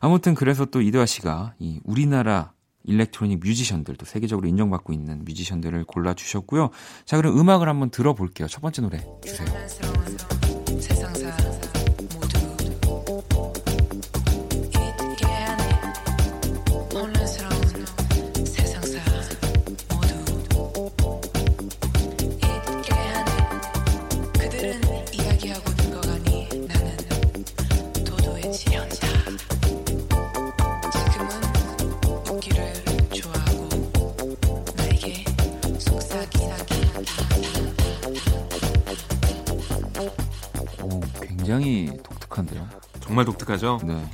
아무튼 0.00 0.34
그래서 0.34 0.64
또 0.64 0.80
이대화 0.80 1.06
씨가 1.06 1.54
이 1.58 1.80
우리나라 1.84 2.52
일렉트로닉 2.84 3.40
뮤지션들 3.40 3.96
또 3.96 4.06
세계적으로 4.06 4.46
인정받고 4.48 4.92
있는 4.92 5.24
뮤지션들을 5.24 5.84
골라 5.84 6.14
주셨고요. 6.14 6.70
자, 7.04 7.16
그럼 7.16 7.38
음악을 7.38 7.68
한번 7.68 7.90
들어볼게요. 7.90 8.48
첫 8.48 8.60
번째 8.60 8.82
노래 8.82 9.04
주세요. 9.22 10.33
정말 43.14 43.26
독특하죠. 43.26 43.78
네. 43.84 44.04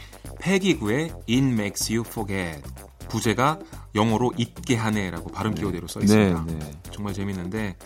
패기구의 0.41 1.11
It 1.27 1.39
Makes 1.39 1.91
You 1.91 2.05
Forget 2.07 2.61
부제가 3.09 3.59
영어로 3.95 4.33
잊게 4.37 4.77
하네라고 4.77 5.31
발음 5.31 5.55
기호대로 5.55 5.89
써 5.89 6.01
있습니다. 6.01 6.45
네, 6.47 6.59
네. 6.59 6.73
정말 6.91 7.15
재밌는데 7.15 7.77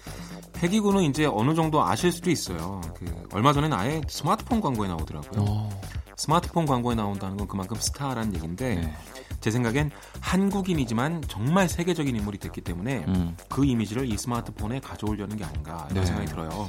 패기구는 0.54 1.04
이제 1.04 1.24
어느 1.24 1.54
정도 1.54 1.84
아실 1.84 2.10
수도 2.10 2.32
있어요. 2.32 2.80
그 2.96 3.28
얼마 3.32 3.52
전에는 3.52 3.76
아예 3.76 4.00
스마트폰 4.08 4.60
광고에 4.60 4.88
나오더라고요. 4.88 5.44
어, 5.48 5.80
스마트폰 6.16 6.66
광고에 6.66 6.96
나온다는 6.96 7.36
건 7.36 7.46
그만큼 7.46 7.76
스타라는 7.78 8.34
얘기인데 8.34 8.74
네. 8.74 8.94
제 9.40 9.52
생각엔 9.52 9.92
한국인이지만 10.20 11.22
정말 11.28 11.68
세계적인 11.68 12.16
인물이 12.16 12.38
됐기 12.38 12.60
때문에 12.60 13.04
음. 13.06 13.36
그 13.48 13.64
이미지를 13.64 14.10
이 14.10 14.18
스마트폰에 14.18 14.80
가져오려는 14.80 15.36
게 15.36 15.44
아닌가 15.44 15.86
이런 15.92 16.02
네. 16.02 16.06
생각이 16.06 16.26
들어요. 16.28 16.68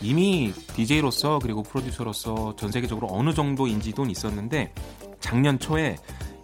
이미 0.00 0.52
DJ로서 0.74 1.38
그리고 1.40 1.62
프로듀서로서 1.62 2.54
전 2.56 2.70
세계적으로 2.70 3.08
어느 3.10 3.32
정도 3.32 3.66
인지도는 3.66 4.10
있었는데 4.10 4.72
작년 5.20 5.58
초에 5.58 5.96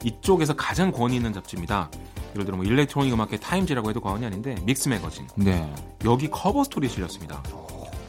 이쪽에서 0.04 0.54
가장 0.54 0.92
권위 0.92 1.16
있는 1.16 1.32
잡지입니다. 1.32 1.90
예를 2.32 2.44
들어 2.44 2.56
뭐 2.56 2.64
electronic 2.64 3.12
음악계 3.12 3.38
Times라고 3.38 3.90
해도 3.90 4.00
과언이 4.00 4.24
아닌데 4.24 4.56
Mix 4.64 4.88
Magazine 4.88 5.26
네. 5.34 5.72
여기 6.04 6.28
커버 6.30 6.64
스토리 6.64 6.88
실렸습니다. 6.88 7.42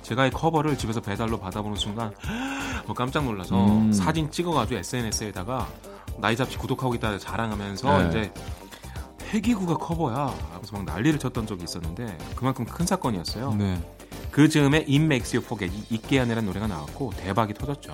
제가 0.04 0.28
이 0.28 0.32
커버를 0.32 0.78
집에서 0.78 1.02
배달로 1.02 1.40
받아보는 1.40 1.78
순간 1.78 2.14
뭐 2.86 2.96
깜짝 2.96 3.26
놀라서 3.26 3.66
음. 3.66 3.92
사진 3.92 4.30
찍어가지고 4.30 4.80
SNS에다가 4.80 5.68
나 6.18 6.30
이 6.30 6.36
잡지 6.36 6.58
구독하고 6.58 6.96
있다 6.96 7.18
자랑하면서 7.18 8.04
네. 8.04 8.10
이제 8.10 8.34
Peggy 9.30 9.54
Gou가 9.54 9.78
커버야 9.78 10.34
하면서 10.52 10.76
막 10.76 10.84
난리를 10.84 11.18
쳤던 11.20 11.48
적이 11.48 11.64
있었는데 11.64 12.18
그만큼 12.36 12.66
큰 12.66 12.86
사건이었어요. 12.86 13.56
네. 13.56 13.82
그 14.32 14.48
즈음에 14.50 14.78
It 14.80 14.96
Makes 14.96 15.36
You 15.36 15.46
Forget 15.46 15.76
이- 15.76 15.96
잊게 15.96 16.20
하는이라는 16.20 16.46
노래가 16.48 16.68
나왔고 16.68 17.12
대박이 17.18 17.54
터졌죠. 17.54 17.94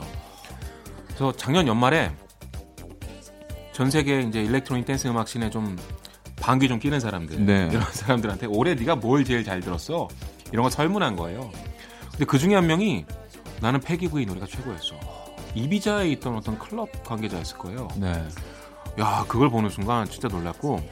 그래서 1.07 1.31
작년 1.33 1.67
연말에 1.67 2.11
전 3.73 3.89
세계 3.91 4.21
이제 4.21 4.41
electronic 4.43 4.85
댄스 4.85 5.07
음악 5.07 5.27
scene에 5.27 5.49
좀 5.49 5.75
방귀 6.39 6.67
좀 6.67 6.79
끼는 6.79 6.99
사람들 6.99 7.45
네. 7.45 7.69
이런 7.71 7.83
사람들한테 7.91 8.45
올해 8.47 8.75
네가 8.75 8.95
뭘 8.95 9.25
제일 9.25 9.43
잘 9.43 9.59
들었어 9.59 10.07
이런 10.51 10.63
거 10.63 10.69
설문한 10.69 11.15
거예요. 11.15 11.51
근데 12.11 12.25
그 12.25 12.37
중에 12.39 12.55
한 12.55 12.67
명이 12.67 13.05
나는 13.61 13.79
Peggy 13.79 14.02
Gou의 14.02 14.25
노래가 14.25 14.45
최고였어. 14.45 14.95
이비자에 15.55 16.09
있던 16.11 16.35
어떤 16.37 16.59
클럽 16.59 17.03
관계자였을 17.03 17.57
거예요. 17.57 17.87
네. 17.95 18.11
야 18.99 19.25
그걸 19.27 19.49
보는 19.49 19.69
순간 19.69 20.05
진짜 20.07 20.27
놀랐고 20.27 20.87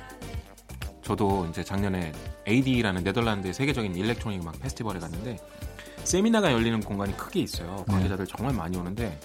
저도 1.04 1.48
이제 1.50 1.64
작년에 1.64 2.12
ADE라는 2.48 3.04
네덜란드의 3.04 3.54
세계적인 3.54 3.96
electronic 3.96 4.42
음악 4.42 4.60
페스티벌에 4.60 5.00
갔는데 5.00 5.38
세미나가 6.04 6.52
열리는 6.54 6.80
공간이 6.82 7.16
크게 7.18 7.40
있어요. 7.40 7.84
관계자들 7.88 8.28
정말 8.28 8.54
많이 8.56 8.78
오는데 8.78 9.20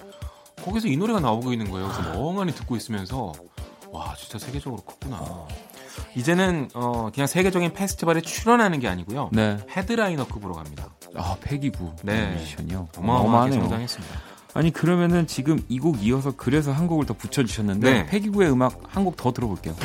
거기서 0.63 0.87
이 0.87 0.97
노래가 0.97 1.19
나오고 1.19 1.51
있는 1.53 1.69
거예요. 1.69 1.89
그래서 1.91 2.13
멍하니 2.13 2.53
듣고 2.53 2.75
있으면서 2.75 3.33
와 3.91 4.15
진짜 4.17 4.39
세계적으로 4.39 4.81
컸구나. 4.81 5.47
이제는 6.15 6.69
어, 6.73 7.09
그냥 7.13 7.27
세계적인 7.27 7.73
페스티벌에 7.73 8.21
출연하는 8.21 8.79
게 8.79 8.87
아니고요. 8.87 9.29
네. 9.33 9.57
headliner급으로 9.75 10.53
갑니다. 10.53 10.89
아, 11.15 11.35
페기 11.41 11.76
구 11.76 11.93
네. 12.03 12.31
뮤지션이요. 12.35 12.89
어마어마하게. 12.97 13.53
성장했습니다. 13.59 14.19
아니 14.53 14.71
그러면은 14.71 15.27
지금 15.27 15.63
이 15.69 15.79
곡 15.79 16.03
이어서 16.03 16.31
그래서 16.35 16.71
한 16.71 16.87
곡을 16.87 17.05
더 17.05 17.13
붙여주셨는데 17.13 17.93
네. 17.93 18.05
페기 18.07 18.29
구의 18.29 18.51
음악 18.51 18.79
한 18.95 19.03
곡 19.05 19.15
더 19.17 19.31
들어볼게요. 19.31 19.75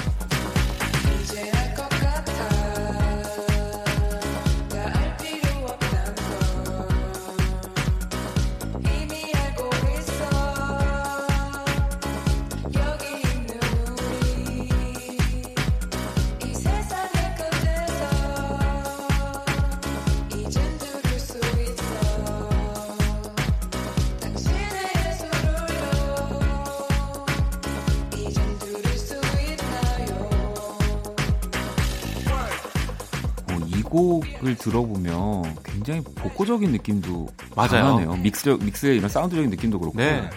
들어보면 34.67 35.57
굉장히 35.63 36.03
복고적인 36.03 36.73
느낌도 36.73 37.29
맞아요. 37.55 37.71
강하네요. 37.71 38.17
mix 38.17 38.49
mix의 38.61 38.97
이런 38.97 39.09
사운드적인 39.09 39.49
느낌도 39.51 39.79
그렇고. 39.79 39.97
네. 39.99 40.29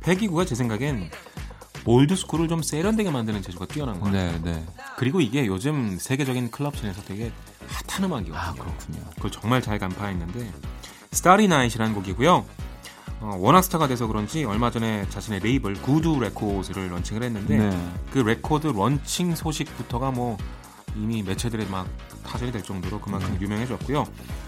페기 0.00 0.23
구가 0.23 0.46
제 0.46 0.54
생각엔 0.54 1.10
old 1.84 2.00
school을 2.00 2.48
좀 2.48 2.62
세련되게 2.62 3.10
만드는 3.10 3.42
재주가 3.42 3.66
뛰어난 3.66 4.00
것 4.00 4.06
같아요. 4.06 4.32
네, 4.42 4.52
네. 4.52 4.64
그리고 4.96 5.20
이게 5.20 5.46
요즘 5.46 5.98
세계적인 5.98 6.50
클럽 6.50 6.74
scene에서 6.74 7.02
되게 7.02 7.30
핫한 7.88 8.04
음악이거든요. 8.04 8.38
아 8.38 8.52
그렇군요. 8.54 9.00
그걸 9.16 9.30
정말 9.30 9.60
잘 9.60 9.78
간파했는데 9.78 10.50
Starry 11.10 11.46
Night이라는 11.48 11.94
곡이고요. 11.94 12.44
어, 13.20 13.36
워낙 13.38 13.62
스타가 13.62 13.86
돼서 13.86 14.06
그런지 14.06 14.44
얼마 14.44 14.70
전에 14.70 15.06
자신의 15.10 15.40
레이블 15.40 15.74
구두 15.74 16.18
레코드를 16.18 16.90
런칭을 16.90 17.22
했는데 17.22 17.58
네. 17.58 17.92
그 18.12 18.18
레코드 18.18 18.68
런칭 18.68 19.34
소식부터가 19.34 20.10
뭐 20.10 20.38
이미 20.96 21.22
매체들에 21.22 21.66
막 21.66 21.86
타전이 22.24 22.52
될 22.52 22.62
정도로 22.62 23.00
그만큼 23.00 23.36
유명해졌고요. 23.40 24.06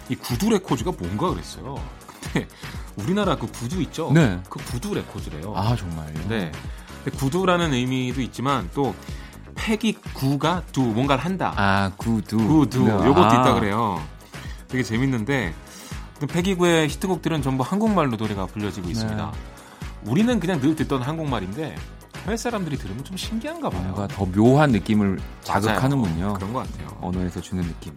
이 0.08 0.14
구두 0.16 0.50
레코드가 0.50 0.92
뭔가 0.98 1.30
그랬어요. 1.30 1.76
근데 2.32 2.48
우리나라 2.96 3.36
그 3.36 3.46
구두 3.46 3.80
있죠? 3.82 4.10
네. 4.12 4.40
그 4.48 4.58
구두 4.64 4.94
레코드래요. 4.94 5.54
아 5.56 5.74
정말요. 5.76 6.28
네. 6.28 6.52
구두라는 7.18 7.72
의미도 7.74 8.20
있지만 8.22 8.70
또 8.74 8.94
페기 9.54 9.92
구가 9.92 10.62
두 10.72 10.80
뭔가를 10.82 11.24
한다. 11.24 11.52
아 11.56 11.90
구두. 11.96 12.36
구두 12.36 12.84
네. 12.84 12.92
요것도 12.92 13.24
아. 13.24 13.40
있다 13.40 13.54
그래요. 13.54 14.02
되게 14.68 14.82
재밌는데 14.82 15.54
페기 16.28 16.58
구의 16.58 16.88
히트곡들은 16.88 17.42
전부 17.42 17.62
한국말로 17.62 18.16
노래가 18.16 18.46
불려지고 18.46 18.88
있습니다. 18.88 19.30
네. 19.32 20.10
우리는 20.10 20.38
그냥 20.40 20.60
늘 20.60 20.76
듣던 20.76 21.02
한국말인데 21.02 21.76
해외 22.24 22.36
사람들이 22.36 22.76
들으면 22.78 23.04
좀 23.04 23.16
신기한가 23.16 23.68
봐요. 23.70 23.82
뭔가 23.82 24.08
더 24.08 24.24
묘한 24.24 24.70
느낌을 24.70 25.18
자극하는군요. 25.42 26.24
맞아요. 26.24 26.34
그런 26.34 26.52
것 26.52 26.66
같아요. 26.70 26.98
언어에서 27.00 27.40
주는 27.40 27.62
느낌이. 27.62 27.96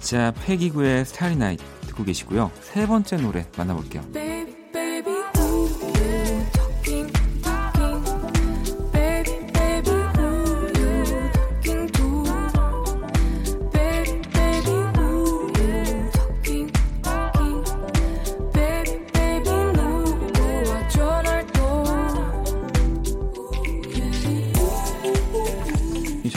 자, 0.00 0.32
패기구의 0.44 1.04
스타리 1.04 1.36
나잇 1.36 1.60
듣고 1.86 2.04
계시고요. 2.04 2.50
세 2.60 2.86
번째 2.86 3.16
노래 3.16 3.46
만나볼게요. 3.56 4.02
Baby, 4.12 4.41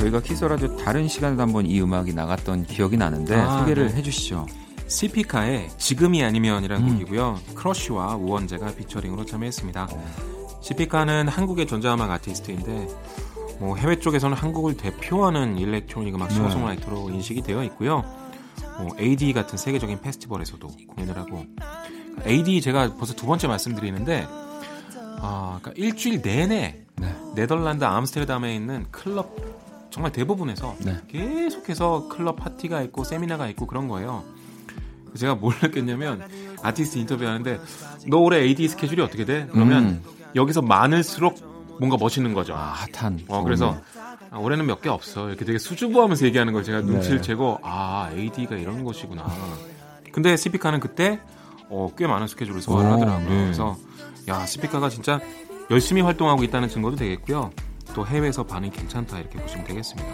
저희가 0.06 0.22
키스 0.22 0.42
더 0.42 0.55
라디오 0.55 0.76
다른 0.78 1.08
시간에도 1.08 1.41
한번 1.41 1.66
이 1.66 1.82
음악이 1.82 2.14
나갔던 2.14 2.66
기억이 2.66 2.97
나는데 2.97 3.36
아, 3.36 3.60
소개를 3.60 3.88
네. 3.88 3.95
해주시죠. 3.97 4.45
시피카의 4.88 5.70
지금이 5.78 6.24
아니면이라는 6.24 6.88
음. 6.88 6.93
곡이고요. 6.93 7.39
크러쉬와 7.56 8.16
우원재가 8.16 8.76
featuring으로 8.76 9.26
참여했습니다. 9.26 9.88
시피카는 10.62 11.28
한국의 11.28 11.66
전자음악 11.68 12.12
아티스트인데 12.12 12.88
뭐 13.60 13.76
해외 13.78 13.97
쪽에서는 13.97 14.36
한국을 14.36 14.78
대표하는 14.78 15.58
electronic 15.57 16.13
음악 16.14 16.30
네. 16.30 16.36
싱어송라이터로 16.36 17.10
인식이 17.10 17.41
되어 17.41 17.64
있고요. 17.64 18.03
뭐 18.78 18.89
ADE 18.99 19.34
같은 19.34 19.58
세계적인 19.58 20.01
페스티벌에서도 20.01 20.68
공연을 20.88 21.18
하고 21.18 21.45
ADE 22.28 22.61
제가 22.62 22.95
벌써 22.95 23.14
두 23.14 23.26
번째 23.26 23.47
말씀드리는데 23.47 24.28
아, 25.22 25.60
그러니까 25.62 25.72
일주일 25.76 26.22
내내 26.22 26.84
네. 26.97 27.16
네덜란드 27.34 27.84
암스테르담에 27.84 28.53
있는 28.53 28.86
클럽 28.91 29.64
정말 29.96 30.12
대부분에서 30.12 30.76
네. 30.84 30.98
계속해서 31.08 32.10
클럽 32.10 32.36
파티가 32.36 32.82
있고 32.82 33.06
세미나가 33.06 33.48
있고 33.52 33.66
그런 33.66 33.88
거예요. 33.88 34.26
제가 35.18 35.36
뭘 35.36 35.56
느꼈냐면 35.64 36.22
아티스트 36.62 36.98
인터뷰하는데 36.98 37.62
너 38.08 38.18
올해 38.18 38.41
AD 38.41 38.68
스케줄이 38.68 39.02
어떻게 39.02 39.24
돼? 39.24 39.48
그러면 39.54 39.84
음. 39.86 40.04
여기서 40.36 40.62
많을수록 40.62 41.39
뭔가 41.80 41.96
멋있는 41.98 42.34
거죠. 42.34 42.56
아, 42.56 42.74
핫한. 42.93 43.22
어, 43.30 43.41
그래서 43.43 43.78
아, 44.32 44.38
올해는 44.38 44.66
몇 44.66 44.82
개 44.82 44.89
없어. 44.89 45.30
이렇게 45.30 45.46
되게 45.46 45.58
수줍어하면서 45.58 46.26
얘기하는 46.26 46.52
걸 46.52 46.64
제가 46.64 46.82
눈치를 46.82 47.20
네. 47.20 47.24
채고 47.24 47.60
아 47.64 48.10
AD가 48.14 48.58
이런 48.58 48.84
것이구나. 48.84 49.26
근데 50.12 50.36
시피카는 50.36 50.82
그때 50.82 51.22
어, 51.70 51.89
꽤 51.98 52.06
많은 52.06 52.28
스케줄을 52.28 52.60
소화를 52.62 52.89
오, 52.89 52.93
하더라고요. 52.96 53.30
네. 53.30 53.43
그래서 53.46 53.78
야 54.28 54.46
시피카가 54.46 54.89
진짜 54.89 55.22
열심히 55.72 56.02
활동하고 56.02 56.43
있다는 56.43 56.68
증거도 56.68 56.98
되겠고요. 56.98 57.52
또 57.93 58.05
해외에서 58.05 58.43
반응이 58.43 58.71
괜찮다 58.71 59.19
이렇게 59.19 59.39
보시면 59.39 59.65
되겠습니다. 59.65 60.09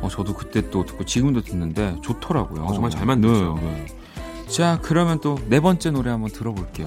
어, 0.00 0.08
저도 0.08 0.34
그때 0.34 0.70
또 0.70 0.84
듣고 0.84 1.04
지금도 1.04 1.42
듣는데 1.42 1.96
좋더라고요. 2.02 2.64
어, 2.64 2.72
정말 2.72 2.90
잘 2.90 3.06
만들었어요. 3.06 3.54
네, 3.56 3.62
네. 3.62 4.46
자, 4.48 4.78
그러면 4.82 5.20
또 5.20 5.38
네 5.48 5.60
번째 5.60 5.90
노래 5.90 6.10
한번 6.10 6.30
들어볼게요. 6.30 6.86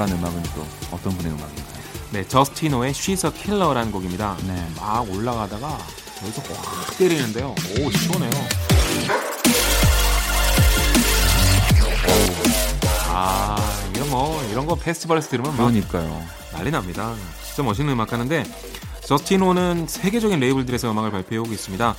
오늘한 0.00 0.12
음악은 0.12 0.42
또 0.54 0.66
어떤 0.92 1.12
분의 1.16 1.32
음악인가요? 1.32 1.80
네, 2.12 2.26
저스틴 2.26 2.75
오의 2.75 2.92
She's 2.92 3.26
a 3.26 3.42
Killer라는 3.42 3.92
곡입니다. 3.92 4.34
네. 4.46 4.66
막 4.76 5.02
올라가다가 5.10 5.78
여기서 6.22 6.42
확 6.54 6.96
때리는데요. 6.96 7.50
오, 7.50 7.90
시원해요. 7.90 8.30
오. 8.30 8.48
아, 13.08 13.56
이거 13.94 14.06
뭐 14.06 14.42
이런 14.50 14.64
거 14.64 14.74
페스티벌에서 14.74 15.28
들으면 15.28 15.50
막 15.50 15.58
그러니까요. 15.58 16.24
난리 16.52 16.70
납니다. 16.70 17.14
진짜 17.44 17.62
멋있는 17.62 17.92
음악 17.92 18.14
하는데 18.14 18.44
저스틴 19.04 19.57
오는 19.57 19.86
세계적인 19.86 20.40
레이블들에서 20.40 20.90
음악을 20.90 21.10
발표하고 21.10 21.52
있습니다. 21.52 21.94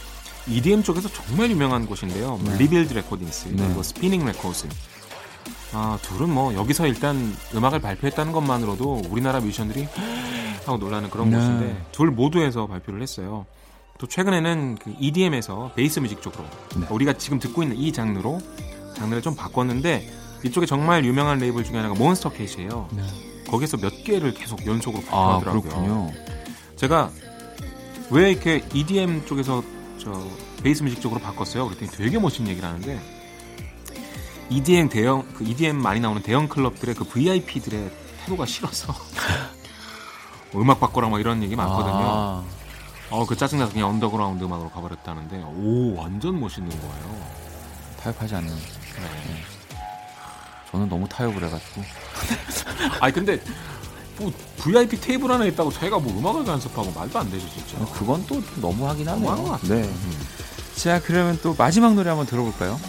EDM 0.47 0.81
쪽에서 0.81 1.07
정말 1.07 1.51
유명한 1.51 1.85
곳인데요. 1.85 2.37
뭐 2.37 2.51
네. 2.51 2.57
Revealed 2.57 2.93
Recordings, 2.93 3.49
네. 3.49 3.67
뭐 3.67 3.83
Spinnin' 3.83 4.25
Records 4.25 4.67
이 5.73 5.97
둘은 6.01 6.29
뭐 6.29 6.53
여기서 6.53 6.87
일단 6.87 7.35
음악을 7.55 7.79
발표했다는 7.79 8.33
것만으로도 8.33 9.03
우리나라 9.09 9.39
뮤지션들이 9.39 9.87
하고 10.65 10.77
놀라는 10.77 11.09
그런 11.09 11.29
네. 11.29 11.37
곳인데 11.37 11.85
둘 11.91 12.11
모두에서 12.11 12.67
발표를 12.67 13.01
했어요. 13.01 13.45
또 13.97 14.07
최근에는 14.07 14.77
그 14.81 14.93
EDM에서 14.99 15.71
bass 15.75 15.99
music 15.99 16.21
쪽으로 16.21 16.43
네. 16.77 16.87
우리가 16.89 17.13
지금 17.13 17.39
듣고 17.39 17.63
있는 17.63 17.77
이 17.77 17.91
장르로 17.93 18.39
장르를 18.95 19.21
좀 19.21 19.35
바꿨는데 19.35 20.09
이쪽에 20.43 20.65
정말 20.65 21.05
유명한 21.05 21.37
레이블 21.39 21.63
중에 21.63 21.77
하나가 21.77 21.93
Monstercat이에요. 21.95 22.89
네. 22.91 23.03
거기서 23.47 23.77
몇 23.77 24.03
개를 24.03 24.33
계속 24.33 24.65
연속으로 24.65 25.03
아, 25.09 25.39
발표하더라고요. 25.39 25.61
그렇군요. 25.61 26.11
제가 26.75 27.11
왜 28.09 28.31
이렇게 28.31 28.63
EDM 28.73 29.25
쪽에서 29.25 29.63
저 29.99 30.11
bass 30.63 30.83
music 30.83 30.99
쪽으로 31.01 31.21
바꿨어요? 31.21 31.65
그랬더니 31.67 31.91
되게 31.91 32.17
멋진 32.19 32.47
얘기를 32.47 32.67
하는데 32.67 32.99
EDM 34.51 34.89
대형 34.89 35.25
그 35.33 35.45
EDM 35.45 35.77
많이 35.77 36.01
나오는 36.01 36.21
대형 36.21 36.49
클럽들의 36.49 36.93
그 36.95 37.05
VIP들의 37.05 37.89
태도가 38.25 38.45
싫어서 38.45 38.93
뭐 40.51 40.61
음악 40.61 40.79
바꿔라 40.81 41.07
막 41.07 41.19
이런 41.21 41.41
얘기 41.41 41.55
많거든요. 41.55 41.93
아, 41.97 42.43
어그 43.09 43.37
짜증나서 43.37 43.71
그냥 43.71 43.89
언더그라운드 43.89 44.43
음악으로 44.43 44.69
가버렸다는데 44.69 45.41
오 45.43 45.95
완전 45.95 46.37
멋있는 46.39 46.69
거예요. 46.69 47.27
타협하지 48.01 48.35
않는. 48.35 48.53
네. 48.53 49.43
저는 50.69 50.89
너무 50.89 51.07
타협을 51.07 51.43
해가지고. 51.45 51.81
아니 52.99 53.13
근데 53.13 53.41
뭐 54.17 54.31
VIP 54.57 54.99
테이블 54.99 55.31
하나 55.31 55.45
있다고 55.45 55.71
자기가 55.71 55.99
뭐 55.99 56.17
음악을 56.19 56.43
간섭하고 56.43 56.91
말도 56.91 57.19
안 57.19 57.31
되죠 57.31 57.47
진짜. 57.49 57.77
그건 57.93 58.25
또 58.27 58.41
너무 58.59 58.85
하긴 58.87 59.05
너무한 59.05 59.37
하네요. 59.39 59.49
것 59.51 59.61
같아요. 59.61 59.81
네. 59.81 59.93
자, 60.81 60.99
그러면 60.99 61.37
또 61.43 61.53
마지막 61.55 61.93
노래 61.93 62.09
한번 62.09 62.25
들어볼까요? 62.25 62.79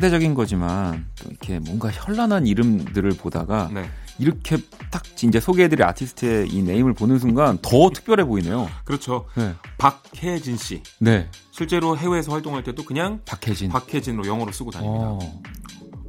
상대적인 0.00 0.32
거지만 0.34 1.06
또 1.20 1.28
이렇게 1.28 1.58
뭔가 1.58 1.90
현란한 1.90 2.46
이름들을 2.46 3.10
보다가 3.12 3.70
네. 3.72 3.88
이렇게 4.18 4.56
딱 4.90 5.02
이제 5.22 5.38
소개해드릴 5.38 5.84
아티스트의 5.84 6.48
이 6.48 6.62
네임을 6.62 6.94
보는 6.94 7.18
순간 7.18 7.58
더 7.60 7.90
특별해 7.90 8.24
보이네요. 8.24 8.68
그렇죠. 8.84 9.26
네. 9.36 9.54
박혜진 9.76 10.56
씨. 10.56 10.82
네. 10.98 11.28
실제로 11.50 11.98
해외에서 11.98 12.32
활동할 12.32 12.64
때도 12.64 12.84
그냥 12.84 13.20
박혜진. 13.26 13.68
박혜진으로 13.68 14.26
영어로 14.26 14.52
쓰고 14.52 14.70
다닙니다. 14.70 15.04
어, 15.06 15.18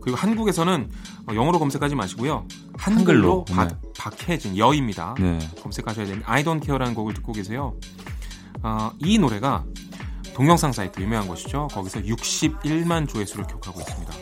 그리고 0.01 0.17
한국에서는 0.17 0.89
어, 1.27 1.35
영어로 1.35 1.59
검색하지 1.59 1.95
마시고요. 1.95 2.47
한글로, 2.77 3.45
한글로 3.45 3.45
박, 3.45 3.67
네. 3.67 3.75
박혜진 3.97 4.57
여입니다. 4.57 5.15
네. 5.19 5.37
검색하셔야 5.61 6.05
됩니다. 6.05 6.31
I 6.31 6.43
Don't 6.45 6.63
Care라는 6.63 6.95
곡을 6.95 7.13
듣고 7.15 7.33
계세요. 7.33 7.77
어, 8.63 8.91
이 8.99 9.17
노래가 9.17 9.65
동영상 10.33 10.71
사이트 10.71 10.99
유명한 11.01 11.27
곳이죠. 11.27 11.67
거기서 11.71 12.01
61만 12.01 13.07
조회수를 13.07 13.47
기록하고 13.47 13.79
있습니다. 13.81 14.13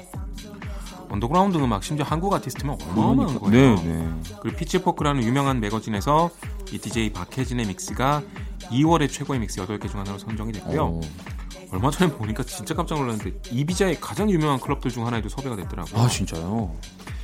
언더그라운드 1.10 1.58
음악 1.58 1.84
심지어 1.84 2.06
한국 2.06 2.34
아티스트면 2.34 2.78
어마어마한 2.82 3.40
그러니까. 3.40 3.40
거예요. 3.40 3.76
네, 3.76 3.84
네. 3.84 4.38
그리고 4.42 4.58
Pitchfork라는 4.58 5.24
유명한 5.24 5.60
매거진에서 5.60 6.30
이 6.72 6.78
DJ 6.78 7.14
박혜진의 7.14 7.66
mix가 7.66 8.22
2월의 8.70 9.10
최고의 9.12 9.40
mix 9.40 9.60
8개 9.62 9.90
중 9.90 10.00
하나로 10.00 10.20
선정이 10.20 10.52
됐고요. 10.52 10.84
어. 10.86 11.02
얼마 11.72 11.92
전에 11.92 12.12
보니까 12.12 12.44
진짜 12.44 12.74
깜짝 12.74 13.00
놀랐는데 13.00 13.40
이비자의 13.52 14.00
가장 14.00 14.30
유명한 14.30 14.60
클럽들 14.60 14.90
중 14.92 15.06
하나에도 15.06 15.30
섭외가 15.30 15.56
됐더라고요. 15.56 16.02
아, 16.02 16.08
진짜요? 16.08 16.76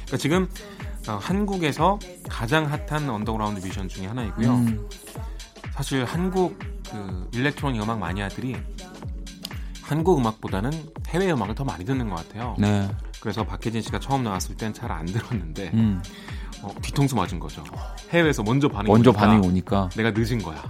그러니까 0.06 0.18
지금 0.18 0.48
어, 1.08 1.20
한국에서 1.22 2.00
가장 2.28 2.66
핫한 2.72 3.10
언더그라운드 3.10 3.60
뮤지션 3.60 3.88
중에 3.88 4.08
하나이고요. 4.08 4.50
음, 4.52 4.88
사실 5.74 6.06
한국 6.06 6.58
그 6.96 7.30
일렉트로닉 7.34 7.82
음악 7.84 8.00
마니아들이 8.00 8.56
한국 9.82 10.18
음악보다는 10.20 10.72
해외 11.10 11.32
음악을 11.32 11.54
더 11.56 11.64
많이 11.64 11.86
듣는 11.86 12.10
것 12.10 12.16
같아요. 12.16 12.56
네. 12.58 12.90
그래서 13.20 13.44
박혜진 13.44 13.82
씨가 13.82 14.00
처음 14.00 14.24
나왔을 14.24 14.56
땐 14.56 14.74
잘 14.74 14.92
안 14.92 15.06
들었는데 15.06 15.72
음, 15.74 16.02
어, 16.62 16.74
뒤통수 16.82 17.16
맞은 17.16 17.40
거죠. 17.40 17.64
해외에서 18.10 18.44
먼저 18.44 18.68
반응이 18.68 18.92
먼저 18.92 19.10
오니까 19.12 19.26
반응이 19.26 19.48
오니까. 19.48 19.90
내가 19.96 20.12
늦은 20.12 20.42
거야. 20.42 20.64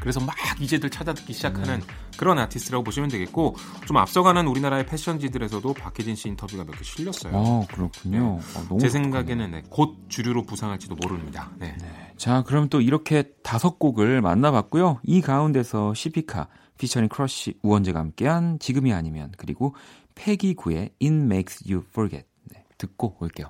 그래서 0.00 0.20
막 0.20 0.34
이제들 0.60 0.90
찾아듣기 0.90 1.32
시작하는 1.32 1.80
그런 2.16 2.38
아티스트라고 2.38 2.84
보시면 2.84 3.08
되겠고 3.10 3.56
좀 3.86 3.96
앞서가는 3.96 4.46
우리나라의 4.46 4.86
패션지들에서도 4.86 5.74
박혜진 5.74 6.14
씨 6.16 6.28
인터뷰가 6.28 6.64
몇 6.64 6.72
개 6.78 6.84
실렸어요. 6.84 7.32
어, 7.34 7.66
그렇군요. 7.70 8.38
어, 8.54 8.64
너무 8.68 8.80
제. 8.80 8.88
생각에는 8.88 9.50
네, 9.50 9.62
곧 9.68 9.96
주류로 10.08 10.44
부상할지도 10.44 10.96
모릅니다. 10.96 11.50
네. 11.58 11.76
자, 12.16 12.42
그럼 12.42 12.68
또 12.68 12.80
이렇게 12.80 13.30
다섯 13.42 13.78
곡을 13.78 14.20
만나봤고요. 14.22 15.00
이 15.04 15.20
가운데서 15.20 15.94
시피카, 15.94 16.48
피처링 16.78 17.08
크러쉬, 17.08 17.54
우원재가 17.62 17.98
함께한 18.00 18.58
지금이 18.58 18.92
아니면 18.92 19.32
그리고 19.36 19.74
페기 20.14 20.54
구의 20.54 20.90
It 21.02 21.06
Makes 21.14 21.64
You 21.70 21.84
Forget 21.90 22.26
네, 22.52 22.64
듣고 22.76 23.16
올게요. 23.20 23.46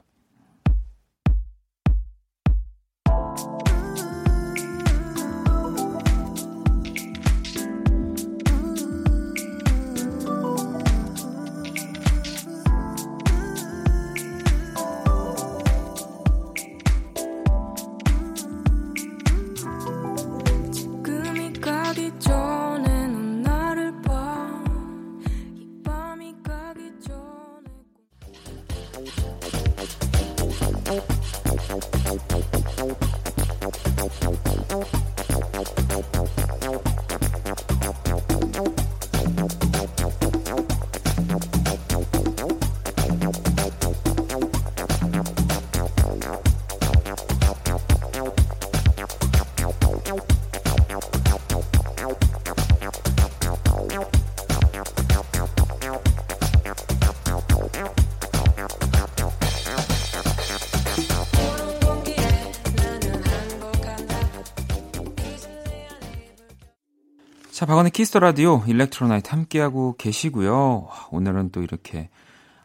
자, 67.58 67.66
박원의 67.66 67.90
키스 67.90 68.09
더 68.09 68.20
라디오 68.20 68.62
electro 68.68 69.05
night 69.05 69.30
함께하고 69.30 69.96
계시고요. 69.98 70.90
오늘은 71.10 71.50
또 71.50 71.60
이렇게 71.60 72.08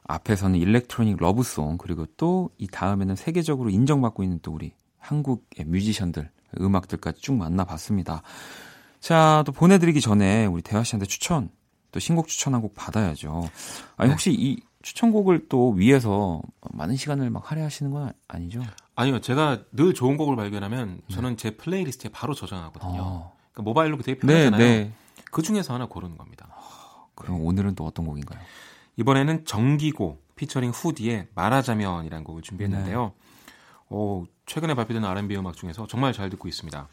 앞에서는 0.04 0.60
electronic 0.59 1.18
love 1.20 1.49
song 1.49 1.80
그리고 1.80 2.06
또 2.16 2.52
이 2.60 2.68
다음에는 2.68 3.16
세계적으로 3.16 3.72
인정받고 3.72 4.22
있는 4.22 4.38
또 4.44 4.52
우리 4.52 4.72
한국의 5.00 5.66
뮤지션들 5.66 6.30
음악들까지 6.62 7.22
쭉 7.22 7.34
만나봤습니다. 7.34 8.22
자, 9.00 9.41
또 9.48 9.52
보내드리기 9.52 10.00
전에 10.00 10.46
우리 10.46 10.62
대화 10.62 10.84
씨한테 10.84 11.08
추천 11.08 11.50
또 11.91 12.00
신곡 12.00 12.28
추천 12.28 12.54
한 12.54 12.62
곡 12.62 12.76
받아야죠. 12.76 13.50
아니 13.98 14.12
혹시 14.12 14.32
이 14.32 14.62
추천곡을 14.84 15.48
또 15.50 15.72
위해서 15.72 16.39
많은 16.72 16.98
시간을 16.98 17.32
막 17.32 17.50
할애하시는 17.50 17.91
건 17.91 18.14
아니죠? 18.28 18.62
아니요, 18.94 19.22
제가 19.22 19.64
늘 19.72 19.96
좋은 19.96 20.18
곡을 20.18 20.36
발견하면 20.36 21.02
저는 21.10 21.38
제 21.38 21.58
playlist에 21.57 22.11
바로 22.12 22.36
저장하거든요. 22.36 23.02
어. 23.02 23.32
그러니까 23.54 23.64
모바일로 23.64 23.97
되게 23.97 24.20
네, 24.20 24.49
편하잖아요. 24.49 24.60
네. 24.60 24.91
그 25.32 25.41
중에서 25.41 25.74
하나 25.74 25.86
고르는 25.86 26.18
겁니다. 26.18 26.47
그럼 27.16 27.45
오늘은 27.45 27.76
또 27.76 27.86
어떤 27.86 28.06
곡인가요? 28.06 28.39
이번에는 28.97 29.45
정기고 29.45 30.20
피처링 30.36 30.72
후디의 30.72 31.28
말하자면이라는 31.36 32.24
곡을 32.24 32.41
준비했는데요. 32.41 33.14
어, 33.89 34.24
최근에 34.45 34.74
발표된 34.74 35.06
R&B 35.06 35.36
음악 35.38 35.56
중에서 35.56 35.88
정말 35.88 36.14
잘 36.14 36.30
듣고 36.30 36.47
있습니다. 36.47 36.88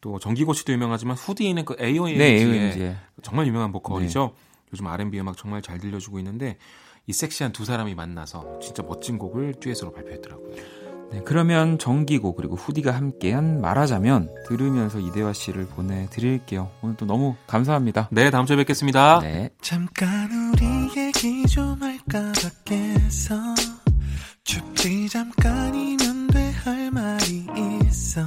또 0.00 0.18
정기고 0.18 0.52
씨도 0.52 0.72
유명하지만 0.72 1.16
후디에는 1.16 1.64
그 1.64 1.76
AOMG의 1.80 2.18
네, 2.18 2.44
AOMG. 2.44 2.96
정말 3.22 3.46
유명한 3.46 3.72
보컬이죠. 3.72 4.34
요즘 4.72 4.86
R&B 4.86 5.18
음악 5.20 5.36
정말 5.36 5.62
잘 5.62 5.78
들려주고 5.78 6.18
있는데 6.18 6.58
이 7.06 7.12
섹시한 7.12 7.52
두 7.52 7.64
사람이 7.64 7.94
만나서 7.94 8.58
진짜 8.60 8.82
멋진 8.82 9.18
곡을 9.18 9.54
듀엣으로 9.60 9.92
발표했더라고요. 9.92 10.87
네, 11.10 11.22
그러면 11.24 11.78
정기고 11.78 12.34
그리고 12.34 12.56
후디가 12.56 12.92
함께한 12.92 13.60
말하자면 13.60 14.30
들으면서 14.48 14.98
이대화 15.00 15.32
씨를 15.32 15.66
보내드릴게요. 15.66 16.70
오늘 16.82 16.96
또 16.96 17.06
너무 17.06 17.34
감사합니다. 17.46 18.08
네, 18.10 18.30
다음 18.30 18.46
주에 18.46 18.56
뵙겠습니다. 18.56 19.20
네. 19.20 19.50
잠깐 19.62 20.28
우리 20.52 21.00
얘기 21.00 21.46
좀 21.46 21.80
할까 21.80 22.32
밖에서 22.64 23.34
춥지 24.44 25.08
잠깐이면 25.08 26.28
돼 26.28 26.48
할 26.68 26.90
말이 26.90 27.46
있어 27.86 28.20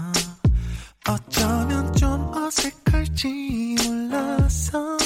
어쩌면 1.08 1.94
좀 1.94 2.32
어색할지 2.34 3.76
몰라서 3.86 4.98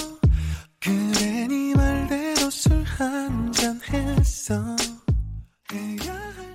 그래 0.80 1.48
네 1.48 1.74
말대로 1.76 2.50
술 2.50 2.82
한잔 2.84 3.80
했어 3.92 4.76
해야 5.74 6.14
할 6.14 6.55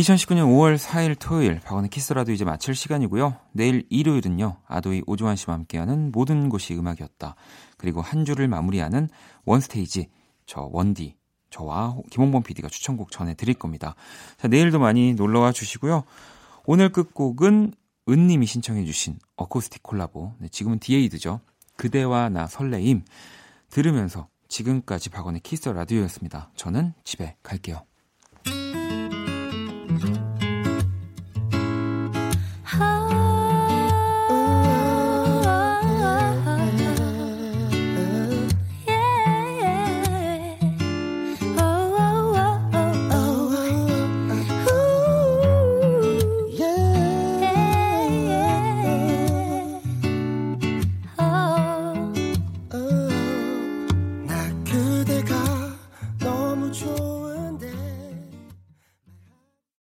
2019년 0.00 0.46
5월 0.46 0.78
4일 0.78 1.16
토요일 1.18 1.60
박원의 1.60 1.90
키스 1.90 2.06
더 2.06 2.16
라디오 2.16 2.32
이제 2.32 2.44
마칠 2.44 2.74
시간이고요. 2.74 3.36
내일 3.52 3.86
일요일은요. 3.90 4.56
아도이 4.66 5.02
오주환 5.06 5.36
씨와 5.36 5.54
함께하는 5.54 6.10
모든 6.12 6.48
곳이 6.48 6.74
음악이었다. 6.74 7.34
그리고 7.76 8.00
한 8.00 8.24
주를 8.24 8.48
마무리하는 8.48 9.08
one 9.44 9.68
stage 9.68 10.08
저 10.46 10.68
원디 10.72 11.16
저와 11.50 11.96
김홍범 12.10 12.42
PD가 12.42 12.68
추천곡 12.68 13.10
전해드릴 13.10 13.54
겁니다. 13.54 13.94
자 14.38 14.48
내일도 14.48 14.78
많이 14.78 15.14
놀러와 15.14 15.52
주시고요. 15.52 16.04
오늘 16.64 16.90
끝곡은 16.92 17.74
은님이 18.08 18.46
신청해주신 18.46 19.18
어쿠스틱 19.36 19.82
콜라보 19.82 20.34
네, 20.38 20.48
지금은 20.48 20.78
디에이드죠. 20.78 21.40
그대와 21.76 22.30
나 22.30 22.46
설레임 22.46 23.04
들으면서 23.68 24.28
지금까지 24.48 25.10
박원의 25.10 25.42
키스 25.42 25.58
더 25.58 25.68
라디오였습니다. 25.68 26.50
저는 26.56 26.94
집에 27.04 27.36
갈게요. 27.42 27.89